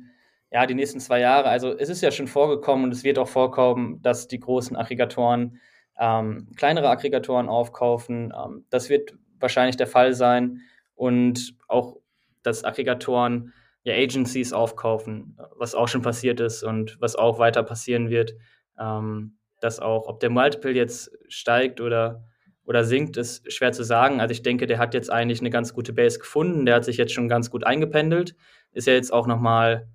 [0.51, 1.49] ja, die nächsten zwei Jahre.
[1.49, 5.59] Also es ist ja schon vorgekommen und es wird auch vorkommen, dass die großen Aggregatoren
[5.99, 8.33] ähm, kleinere Aggregatoren aufkaufen.
[8.35, 10.61] Ähm, das wird wahrscheinlich der Fall sein.
[10.95, 11.97] Und auch,
[12.41, 18.09] dass Aggregatoren ja Agencies aufkaufen, was auch schon passiert ist und was auch weiter passieren
[18.09, 18.33] wird.
[18.79, 22.23] Ähm, dass auch, ob der Multiple jetzt steigt oder,
[22.63, 24.21] oder sinkt, ist schwer zu sagen.
[24.21, 26.65] Also ich denke, der hat jetzt eigentlich eine ganz gute Base gefunden.
[26.65, 28.35] Der hat sich jetzt schon ganz gut eingependelt.
[28.71, 29.89] Ist ja jetzt auch nochmal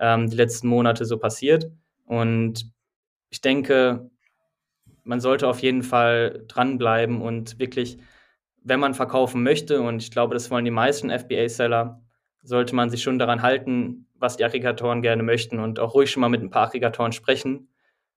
[0.00, 1.70] ähm, die letzten Monate so passiert.
[2.06, 2.72] Und
[3.30, 4.10] ich denke,
[5.04, 7.98] man sollte auf jeden Fall dranbleiben und wirklich,
[8.62, 12.02] wenn man verkaufen möchte, und ich glaube, das wollen die meisten FBA-Seller,
[12.42, 16.20] sollte man sich schon daran halten, was die Aggregatoren gerne möchten und auch ruhig schon
[16.20, 17.68] mal mit ein paar Aggregatoren sprechen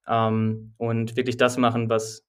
[0.08, 2.26] ähm, und wirklich das machen, was,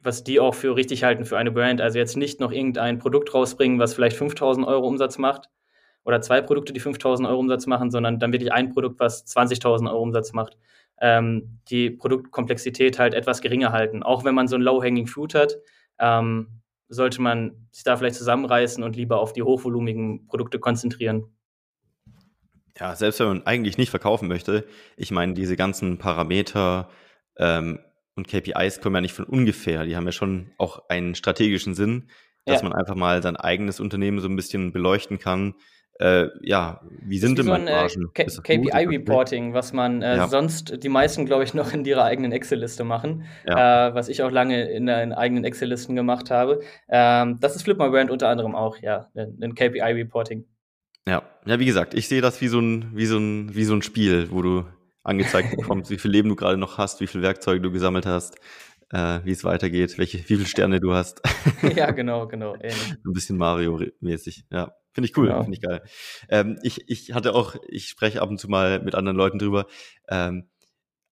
[0.00, 1.80] was die auch für richtig halten für eine Brand.
[1.80, 5.48] Also jetzt nicht noch irgendein Produkt rausbringen, was vielleicht 5000 Euro Umsatz macht
[6.04, 9.90] oder zwei Produkte, die 5000 Euro Umsatz machen, sondern dann wirklich ein Produkt, was 20.000
[9.90, 10.56] Euro Umsatz macht.
[11.00, 14.02] Ähm, die Produktkomplexität halt etwas geringer halten.
[14.02, 15.58] Auch wenn man so ein Low-Hanging Fruit hat,
[15.98, 21.26] ähm, sollte man sich da vielleicht zusammenreißen und lieber auf die hochvolumigen Produkte konzentrieren.
[22.78, 24.64] Ja, selbst wenn man eigentlich nicht verkaufen möchte,
[24.96, 26.88] ich meine, diese ganzen Parameter
[27.36, 27.80] ähm,
[28.14, 29.84] und KPIs kommen ja nicht von ungefähr.
[29.84, 32.08] Die haben ja schon auch einen strategischen Sinn,
[32.46, 32.68] dass ja.
[32.68, 35.54] man einfach mal sein eigenes Unternehmen so ein bisschen beleuchten kann.
[36.00, 38.10] Äh, ja, wie sind denn so meine Margen?
[38.14, 40.28] Äh, KPI-Reporting, was man äh, ja.
[40.28, 43.88] sonst die meisten, glaube ich, noch in ihrer eigenen Excel-Liste machen, ja.
[43.88, 46.60] äh, was ich auch lange in, in eigenen Excel-Listen gemacht habe.
[46.88, 50.44] Ähm, das ist Flipma Brand unter anderem auch, ja, ein KPI-Reporting.
[51.08, 53.74] Ja, ja, wie gesagt, ich sehe das wie so ein, wie so ein, wie so
[53.74, 54.66] ein Spiel, wo du
[55.02, 58.36] angezeigt bekommst, wie viel Leben du gerade noch hast, wie viele Werkzeuge du gesammelt hast,
[58.90, 61.22] äh, wie es weitergeht, welche, wie viele Sterne du hast.
[61.74, 62.54] ja, genau, genau.
[62.54, 62.94] Ähnlich.
[63.04, 64.72] Ein bisschen Mario-mäßig, ja.
[64.98, 65.44] Finde ich cool, genau.
[65.44, 65.82] finde ich geil.
[66.28, 69.68] Ähm, ich, ich hatte auch, ich spreche ab und zu mal mit anderen Leuten drüber.
[70.08, 70.48] Ähm,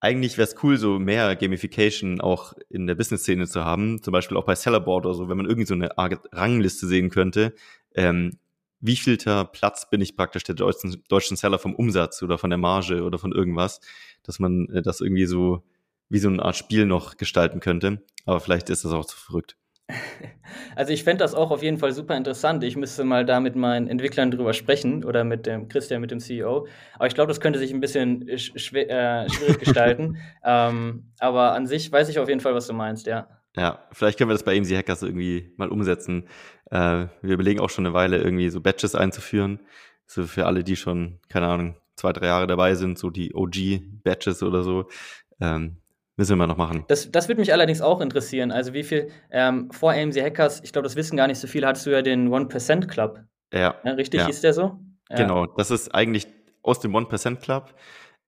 [0.00, 4.36] eigentlich wäre es cool, so mehr Gamification auch in der Business-Szene zu haben, zum Beispiel
[4.36, 7.54] auch bei Sellerboard oder so, wenn man irgendwie so eine Art Rangliste sehen könnte,
[7.94, 8.40] ähm,
[8.80, 12.58] wie vielter Platz bin ich praktisch der deutschen, deutschen Seller vom Umsatz oder von der
[12.58, 13.80] Marge oder von irgendwas,
[14.24, 15.62] dass man äh, das irgendwie so
[16.08, 18.02] wie so eine Art Spiel noch gestalten könnte.
[18.24, 19.56] Aber vielleicht ist das auch zu verrückt.
[20.76, 22.62] Also ich fände das auch auf jeden Fall super interessant.
[22.62, 26.20] Ich müsste mal da mit meinen Entwicklern drüber sprechen oder mit dem Christian, mit dem
[26.20, 26.66] CEO.
[26.94, 30.18] Aber ich glaube, das könnte sich ein bisschen schwer, äh, schwierig gestalten.
[30.44, 33.26] ähm, aber an sich weiß ich auf jeden Fall, was du meinst, ja.
[33.56, 36.28] Ja, vielleicht können wir das bei AMC Hackers irgendwie mal umsetzen.
[36.70, 39.60] Äh, wir überlegen auch schon eine Weile, irgendwie so Batches einzuführen.
[40.06, 44.42] So für alle, die schon, keine Ahnung, zwei, drei Jahre dabei sind, so die OG-Batches
[44.42, 44.88] oder so.
[45.40, 45.78] Ähm,
[46.16, 46.84] müssen wir mal noch machen.
[46.88, 48.50] Das, das würde mich allerdings auch interessieren.
[48.50, 51.66] Also wie viel, ähm, vor AMC Hackers, ich glaube, das wissen gar nicht so viele,
[51.66, 53.20] hattest du ja den 1% Club.
[53.52, 53.76] Ja.
[53.84, 54.26] ja richtig, ja.
[54.26, 54.78] hieß der so?
[55.10, 55.16] Ja.
[55.16, 56.26] Genau, das ist eigentlich
[56.62, 57.74] aus dem 1% Club.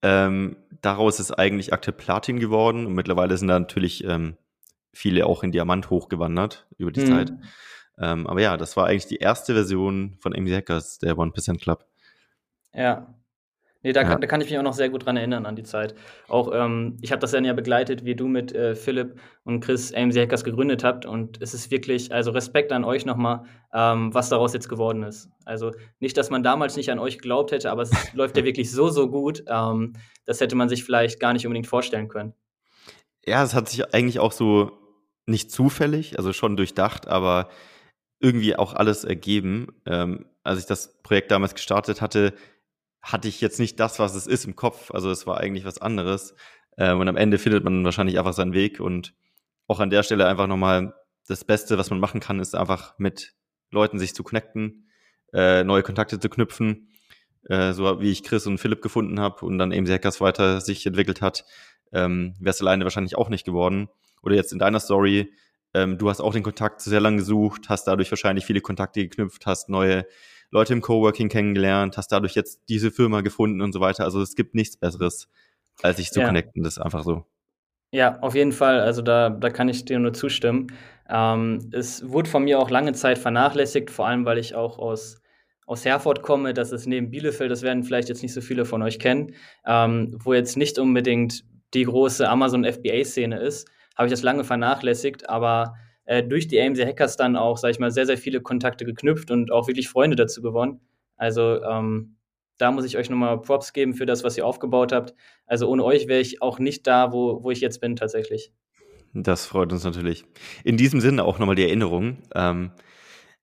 [0.02, 4.36] Ähm, daraus ist eigentlich aktuell Platin geworden und mittlerweile sind da natürlich ähm,
[4.92, 7.06] viele auch in Diamant hochgewandert über die mhm.
[7.06, 7.32] Zeit.
[8.00, 11.84] Ähm, aber ja, das war eigentlich die erste Version von AMC Hackers, der 1% Club.
[12.72, 13.12] Ja.
[13.82, 14.08] Nee, da, ja.
[14.08, 15.94] kann, da kann ich mich auch noch sehr gut dran erinnern an die Zeit.
[16.26, 19.94] Auch ähm, ich habe das dann ja begleitet, wie du mit äh, Philipp und Chris
[19.94, 21.06] AMC Hackers gegründet habt.
[21.06, 25.30] Und es ist wirklich, also Respekt an euch nochmal, ähm, was daraus jetzt geworden ist.
[25.44, 25.70] Also
[26.00, 28.88] nicht, dass man damals nicht an euch geglaubt hätte, aber es läuft ja wirklich so,
[28.88, 29.44] so gut.
[29.46, 29.92] Ähm,
[30.24, 32.34] das hätte man sich vielleicht gar nicht unbedingt vorstellen können.
[33.24, 34.72] Ja, es hat sich eigentlich auch so
[35.26, 37.48] nicht zufällig, also schon durchdacht, aber
[38.18, 39.68] irgendwie auch alles ergeben.
[39.86, 42.32] Ähm, als ich das Projekt damals gestartet hatte,
[43.02, 44.90] hatte ich jetzt nicht das, was es ist im Kopf.
[44.90, 46.34] Also es war eigentlich was anderes.
[46.76, 48.80] Ähm, und am Ende findet man wahrscheinlich einfach seinen Weg.
[48.80, 49.14] Und
[49.66, 50.94] auch an der Stelle einfach nochmal
[51.26, 53.34] das Beste, was man machen kann, ist einfach mit
[53.70, 54.88] Leuten sich zu connecten,
[55.32, 56.88] äh, neue Kontakte zu knüpfen,
[57.48, 60.86] äh, so wie ich Chris und Philipp gefunden habe und dann eben Hackers weiter sich
[60.86, 61.44] entwickelt hat,
[61.92, 63.88] ähm, wäre es alleine wahrscheinlich auch nicht geworden
[64.22, 65.32] oder jetzt in deiner Story,
[65.74, 69.46] ähm, du hast auch den Kontakt sehr lange gesucht, hast dadurch wahrscheinlich viele Kontakte geknüpft,
[69.46, 70.06] hast neue
[70.50, 74.04] Leute im Coworking kennengelernt, hast dadurch jetzt diese Firma gefunden und so weiter.
[74.04, 75.28] Also es gibt nichts Besseres,
[75.82, 76.26] als sich zu ja.
[76.26, 76.62] connecten.
[76.62, 77.24] Das ist einfach so.
[77.90, 78.80] Ja, auf jeden Fall.
[78.80, 80.68] Also da, da kann ich dir nur zustimmen.
[81.08, 85.20] Ähm, es wurde von mir auch lange Zeit vernachlässigt, vor allem weil ich auch aus,
[85.66, 86.54] aus Herford komme.
[86.54, 89.34] Das ist neben Bielefeld, das werden vielleicht jetzt nicht so viele von euch kennen,
[89.66, 91.44] ähm, wo jetzt nicht unbedingt
[91.74, 93.68] die große Amazon FBA-Szene ist
[93.98, 95.74] habe ich das lange vernachlässigt, aber
[96.08, 99.30] äh, durch die AMC Hackers dann auch, sage ich mal, sehr, sehr viele Kontakte geknüpft
[99.30, 100.80] und auch wirklich Freunde dazu gewonnen.
[101.16, 102.16] Also ähm,
[102.56, 105.14] da muss ich euch nochmal Props geben für das, was ihr aufgebaut habt.
[105.44, 108.52] Also ohne euch wäre ich auch nicht da, wo, wo ich jetzt bin tatsächlich.
[109.12, 110.24] Das freut uns natürlich.
[110.64, 112.16] In diesem Sinne auch nochmal die Erinnerung.
[112.34, 112.70] Ähm,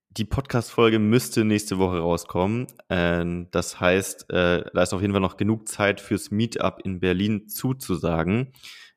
[0.09, 2.65] die Podcast-Folge müsste nächste Woche rauskommen.
[2.89, 6.99] Ähm, das heißt, äh, da ist auf jeden Fall noch genug Zeit fürs Meetup in
[6.99, 8.53] Berlin zuzusagen.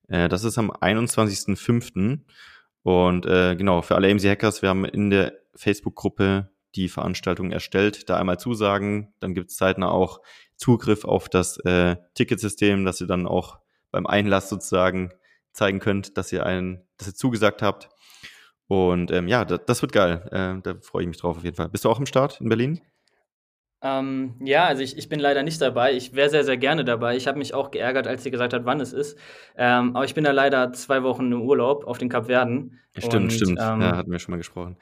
[0.09, 2.21] Äh, das ist am 21.05.
[2.89, 8.09] Und äh, genau, für alle AMC Hackers, wir haben in der Facebook-Gruppe die Veranstaltung erstellt.
[8.09, 10.23] Da einmal zusagen, dann gibt es zeitnah auch
[10.57, 13.59] Zugriff auf das äh, Ticketsystem, dass ihr dann auch
[13.91, 15.13] beim Einlass sozusagen
[15.53, 17.91] zeigen könnt, dass ihr einen, dass ihr zugesagt habt.
[18.69, 20.27] Und ähm, ja, das, das wird geil.
[20.33, 21.69] Äh, da freue ich mich drauf auf jeden Fall.
[21.69, 22.81] Bist du auch im Start in Berlin?
[23.81, 25.95] Ähm, ja, also ich, ich bin leider nicht dabei.
[25.95, 27.17] Ich wäre sehr, sehr gerne dabei.
[27.17, 29.17] Ich habe mich auch geärgert, als sie gesagt hat, wann es ist.
[29.57, 32.81] Ähm, aber ich bin da leider zwei Wochen im Urlaub auf den Kapverden.
[32.97, 33.59] Stimmt, und, stimmt.
[33.61, 34.77] Ähm, ja, hatten wir schon mal gesprochen.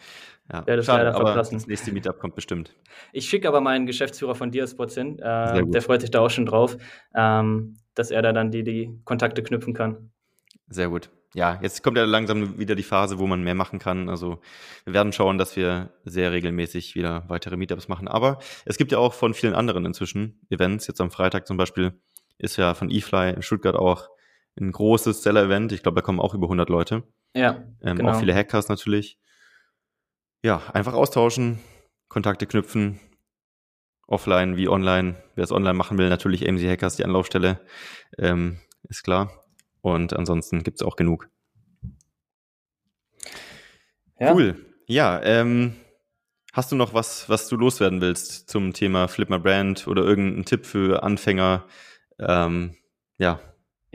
[0.50, 2.74] Ja, das Schade, leider aber das nächste Meetup kommt bestimmt.
[3.12, 5.18] Ich schicke aber meinen Geschäftsführer von Diaspots hin.
[5.18, 6.76] Äh, der freut sich da auch schon drauf,
[7.14, 10.10] ähm, dass er da dann die, die Kontakte knüpfen kann.
[10.68, 14.08] Sehr gut ja, jetzt kommt ja langsam wieder die Phase, wo man mehr machen kann.
[14.08, 14.40] Also
[14.84, 18.08] wir werden schauen, dass wir sehr regelmäßig wieder weitere Meetups machen.
[18.08, 20.86] Aber es gibt ja auch von vielen anderen inzwischen Events.
[20.86, 22.00] Jetzt am Freitag zum Beispiel
[22.38, 24.08] ist ja von eFly in Stuttgart auch
[24.58, 25.72] ein großes Seller-Event.
[25.72, 27.02] Ich glaube, da kommen auch über 100 Leute.
[27.34, 28.12] Ja, ähm, genau.
[28.12, 29.18] Auch viele Hackers natürlich.
[30.42, 31.58] Ja, einfach austauschen,
[32.08, 33.00] Kontakte knüpfen,
[34.06, 35.22] offline wie online.
[35.34, 37.60] Wer es online machen will, natürlich AMC Hackers die Anlaufstelle,
[38.18, 38.58] ähm,
[38.88, 39.30] ist klar.
[39.86, 41.30] Und ansonsten gibt es auch genug.
[44.18, 44.34] Ja.
[44.34, 44.56] Cool.
[44.88, 45.76] Ja, ähm,
[46.52, 50.44] hast du noch was, was du loswerden willst zum Thema Flip My Brand oder irgendeinen
[50.44, 51.66] Tipp für Anfänger?
[52.18, 52.74] Ähm,
[53.18, 53.38] ja.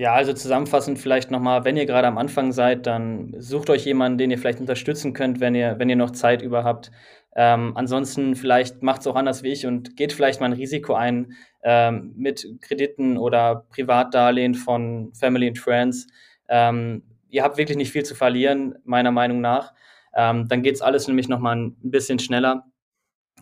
[0.01, 4.17] Ja, also zusammenfassend vielleicht nochmal, wenn ihr gerade am Anfang seid, dann sucht euch jemanden,
[4.17, 6.91] den ihr vielleicht unterstützen könnt, wenn ihr, wenn ihr noch Zeit über habt.
[7.35, 10.95] Ähm, ansonsten vielleicht macht es auch anders wie ich und geht vielleicht mal ein Risiko
[10.95, 16.07] ein ähm, mit Krediten oder Privatdarlehen von Family and Friends.
[16.49, 19.71] Ähm, ihr habt wirklich nicht viel zu verlieren, meiner Meinung nach.
[20.15, 22.65] Ähm, dann geht es alles nämlich nochmal ein bisschen schneller.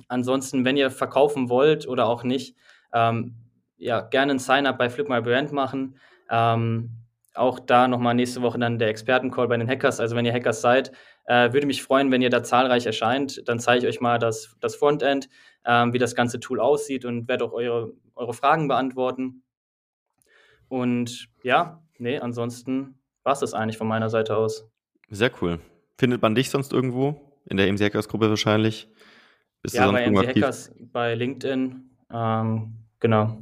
[0.10, 2.58] Ansonsten, wenn ihr verkaufen wollt oder auch nicht,
[2.94, 3.36] ähm,
[3.78, 5.96] ja, gerne ein Sign-up bei Flip My Brand machen.
[6.30, 6.92] Ähm,
[7.36, 10.00] auch da nochmal nächste Woche dann der Expertencall bei den Hackers.
[10.00, 10.92] Also wenn ihr Hackers seid,
[11.26, 13.48] äh, würde mich freuen, wenn ihr da zahlreich erscheint.
[13.48, 15.30] Dann zeige ich euch mal das, das Frontend,
[15.66, 19.44] ähm, wie das ganze Tool aussieht und werde auch eure, eure Fragen beantworten.
[20.68, 24.70] Und ja, nee, ansonsten war es das eigentlich von meiner Seite aus.
[25.10, 25.60] Sehr cool.
[25.98, 27.22] Findet man dich sonst irgendwo?
[27.46, 28.90] In der MC Hackers Gruppe wahrscheinlich?
[29.62, 31.90] Bist ja, bei MC Hackers, bei LinkedIn.
[32.12, 33.38] Ähm, genau.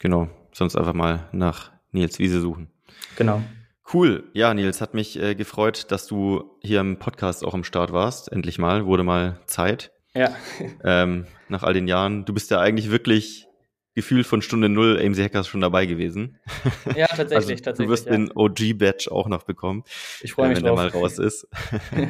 [0.00, 0.28] Genau.
[0.52, 2.70] Sonst einfach mal nach Nils Wiese suchen.
[3.16, 3.42] Genau.
[3.92, 4.24] Cool.
[4.34, 8.30] Ja, Nils, hat mich äh, gefreut, dass du hier im Podcast auch am Start warst.
[8.30, 9.92] Endlich mal, wurde mal Zeit.
[10.14, 10.34] Ja.
[10.84, 12.24] ähm, nach all den Jahren.
[12.24, 13.48] Du bist ja eigentlich wirklich
[13.94, 16.38] gefühlt von Stunde Null AMC Hackers schon dabei gewesen.
[16.94, 17.86] Ja, tatsächlich, also, tatsächlich.
[17.86, 18.12] Du wirst ja.
[18.12, 19.82] den OG-Badge auch noch bekommen.
[20.20, 20.90] Ich freue mich äh, wenn drauf.
[20.92, 21.48] der mal raus ist.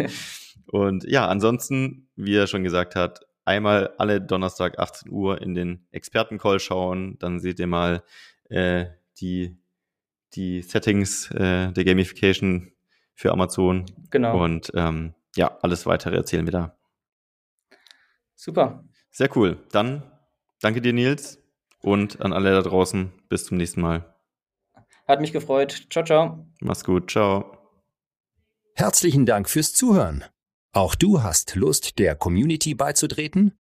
[0.66, 5.86] Und ja, ansonsten, wie er schon gesagt hat, einmal alle Donnerstag 18 Uhr in den
[5.90, 7.16] Expertencall schauen.
[7.18, 8.02] Dann seht ihr mal
[8.50, 8.86] äh,
[9.18, 9.56] die
[10.34, 12.72] die Settings äh, der Gamification
[13.14, 13.86] für Amazon.
[14.10, 14.42] Genau.
[14.42, 16.78] Und ähm, ja, alles weitere erzählen wir da.
[18.34, 18.84] Super.
[19.10, 19.58] Sehr cool.
[19.72, 20.10] Dann
[20.60, 21.38] danke dir, Nils.
[21.82, 23.12] Und an alle da draußen.
[23.28, 24.14] Bis zum nächsten Mal.
[25.06, 25.86] Hat mich gefreut.
[25.90, 26.46] Ciao, ciao.
[26.60, 27.10] Mach's gut.
[27.10, 27.58] Ciao.
[28.74, 30.24] Herzlichen Dank fürs Zuhören.
[30.72, 33.59] Auch du hast Lust, der Community beizutreten?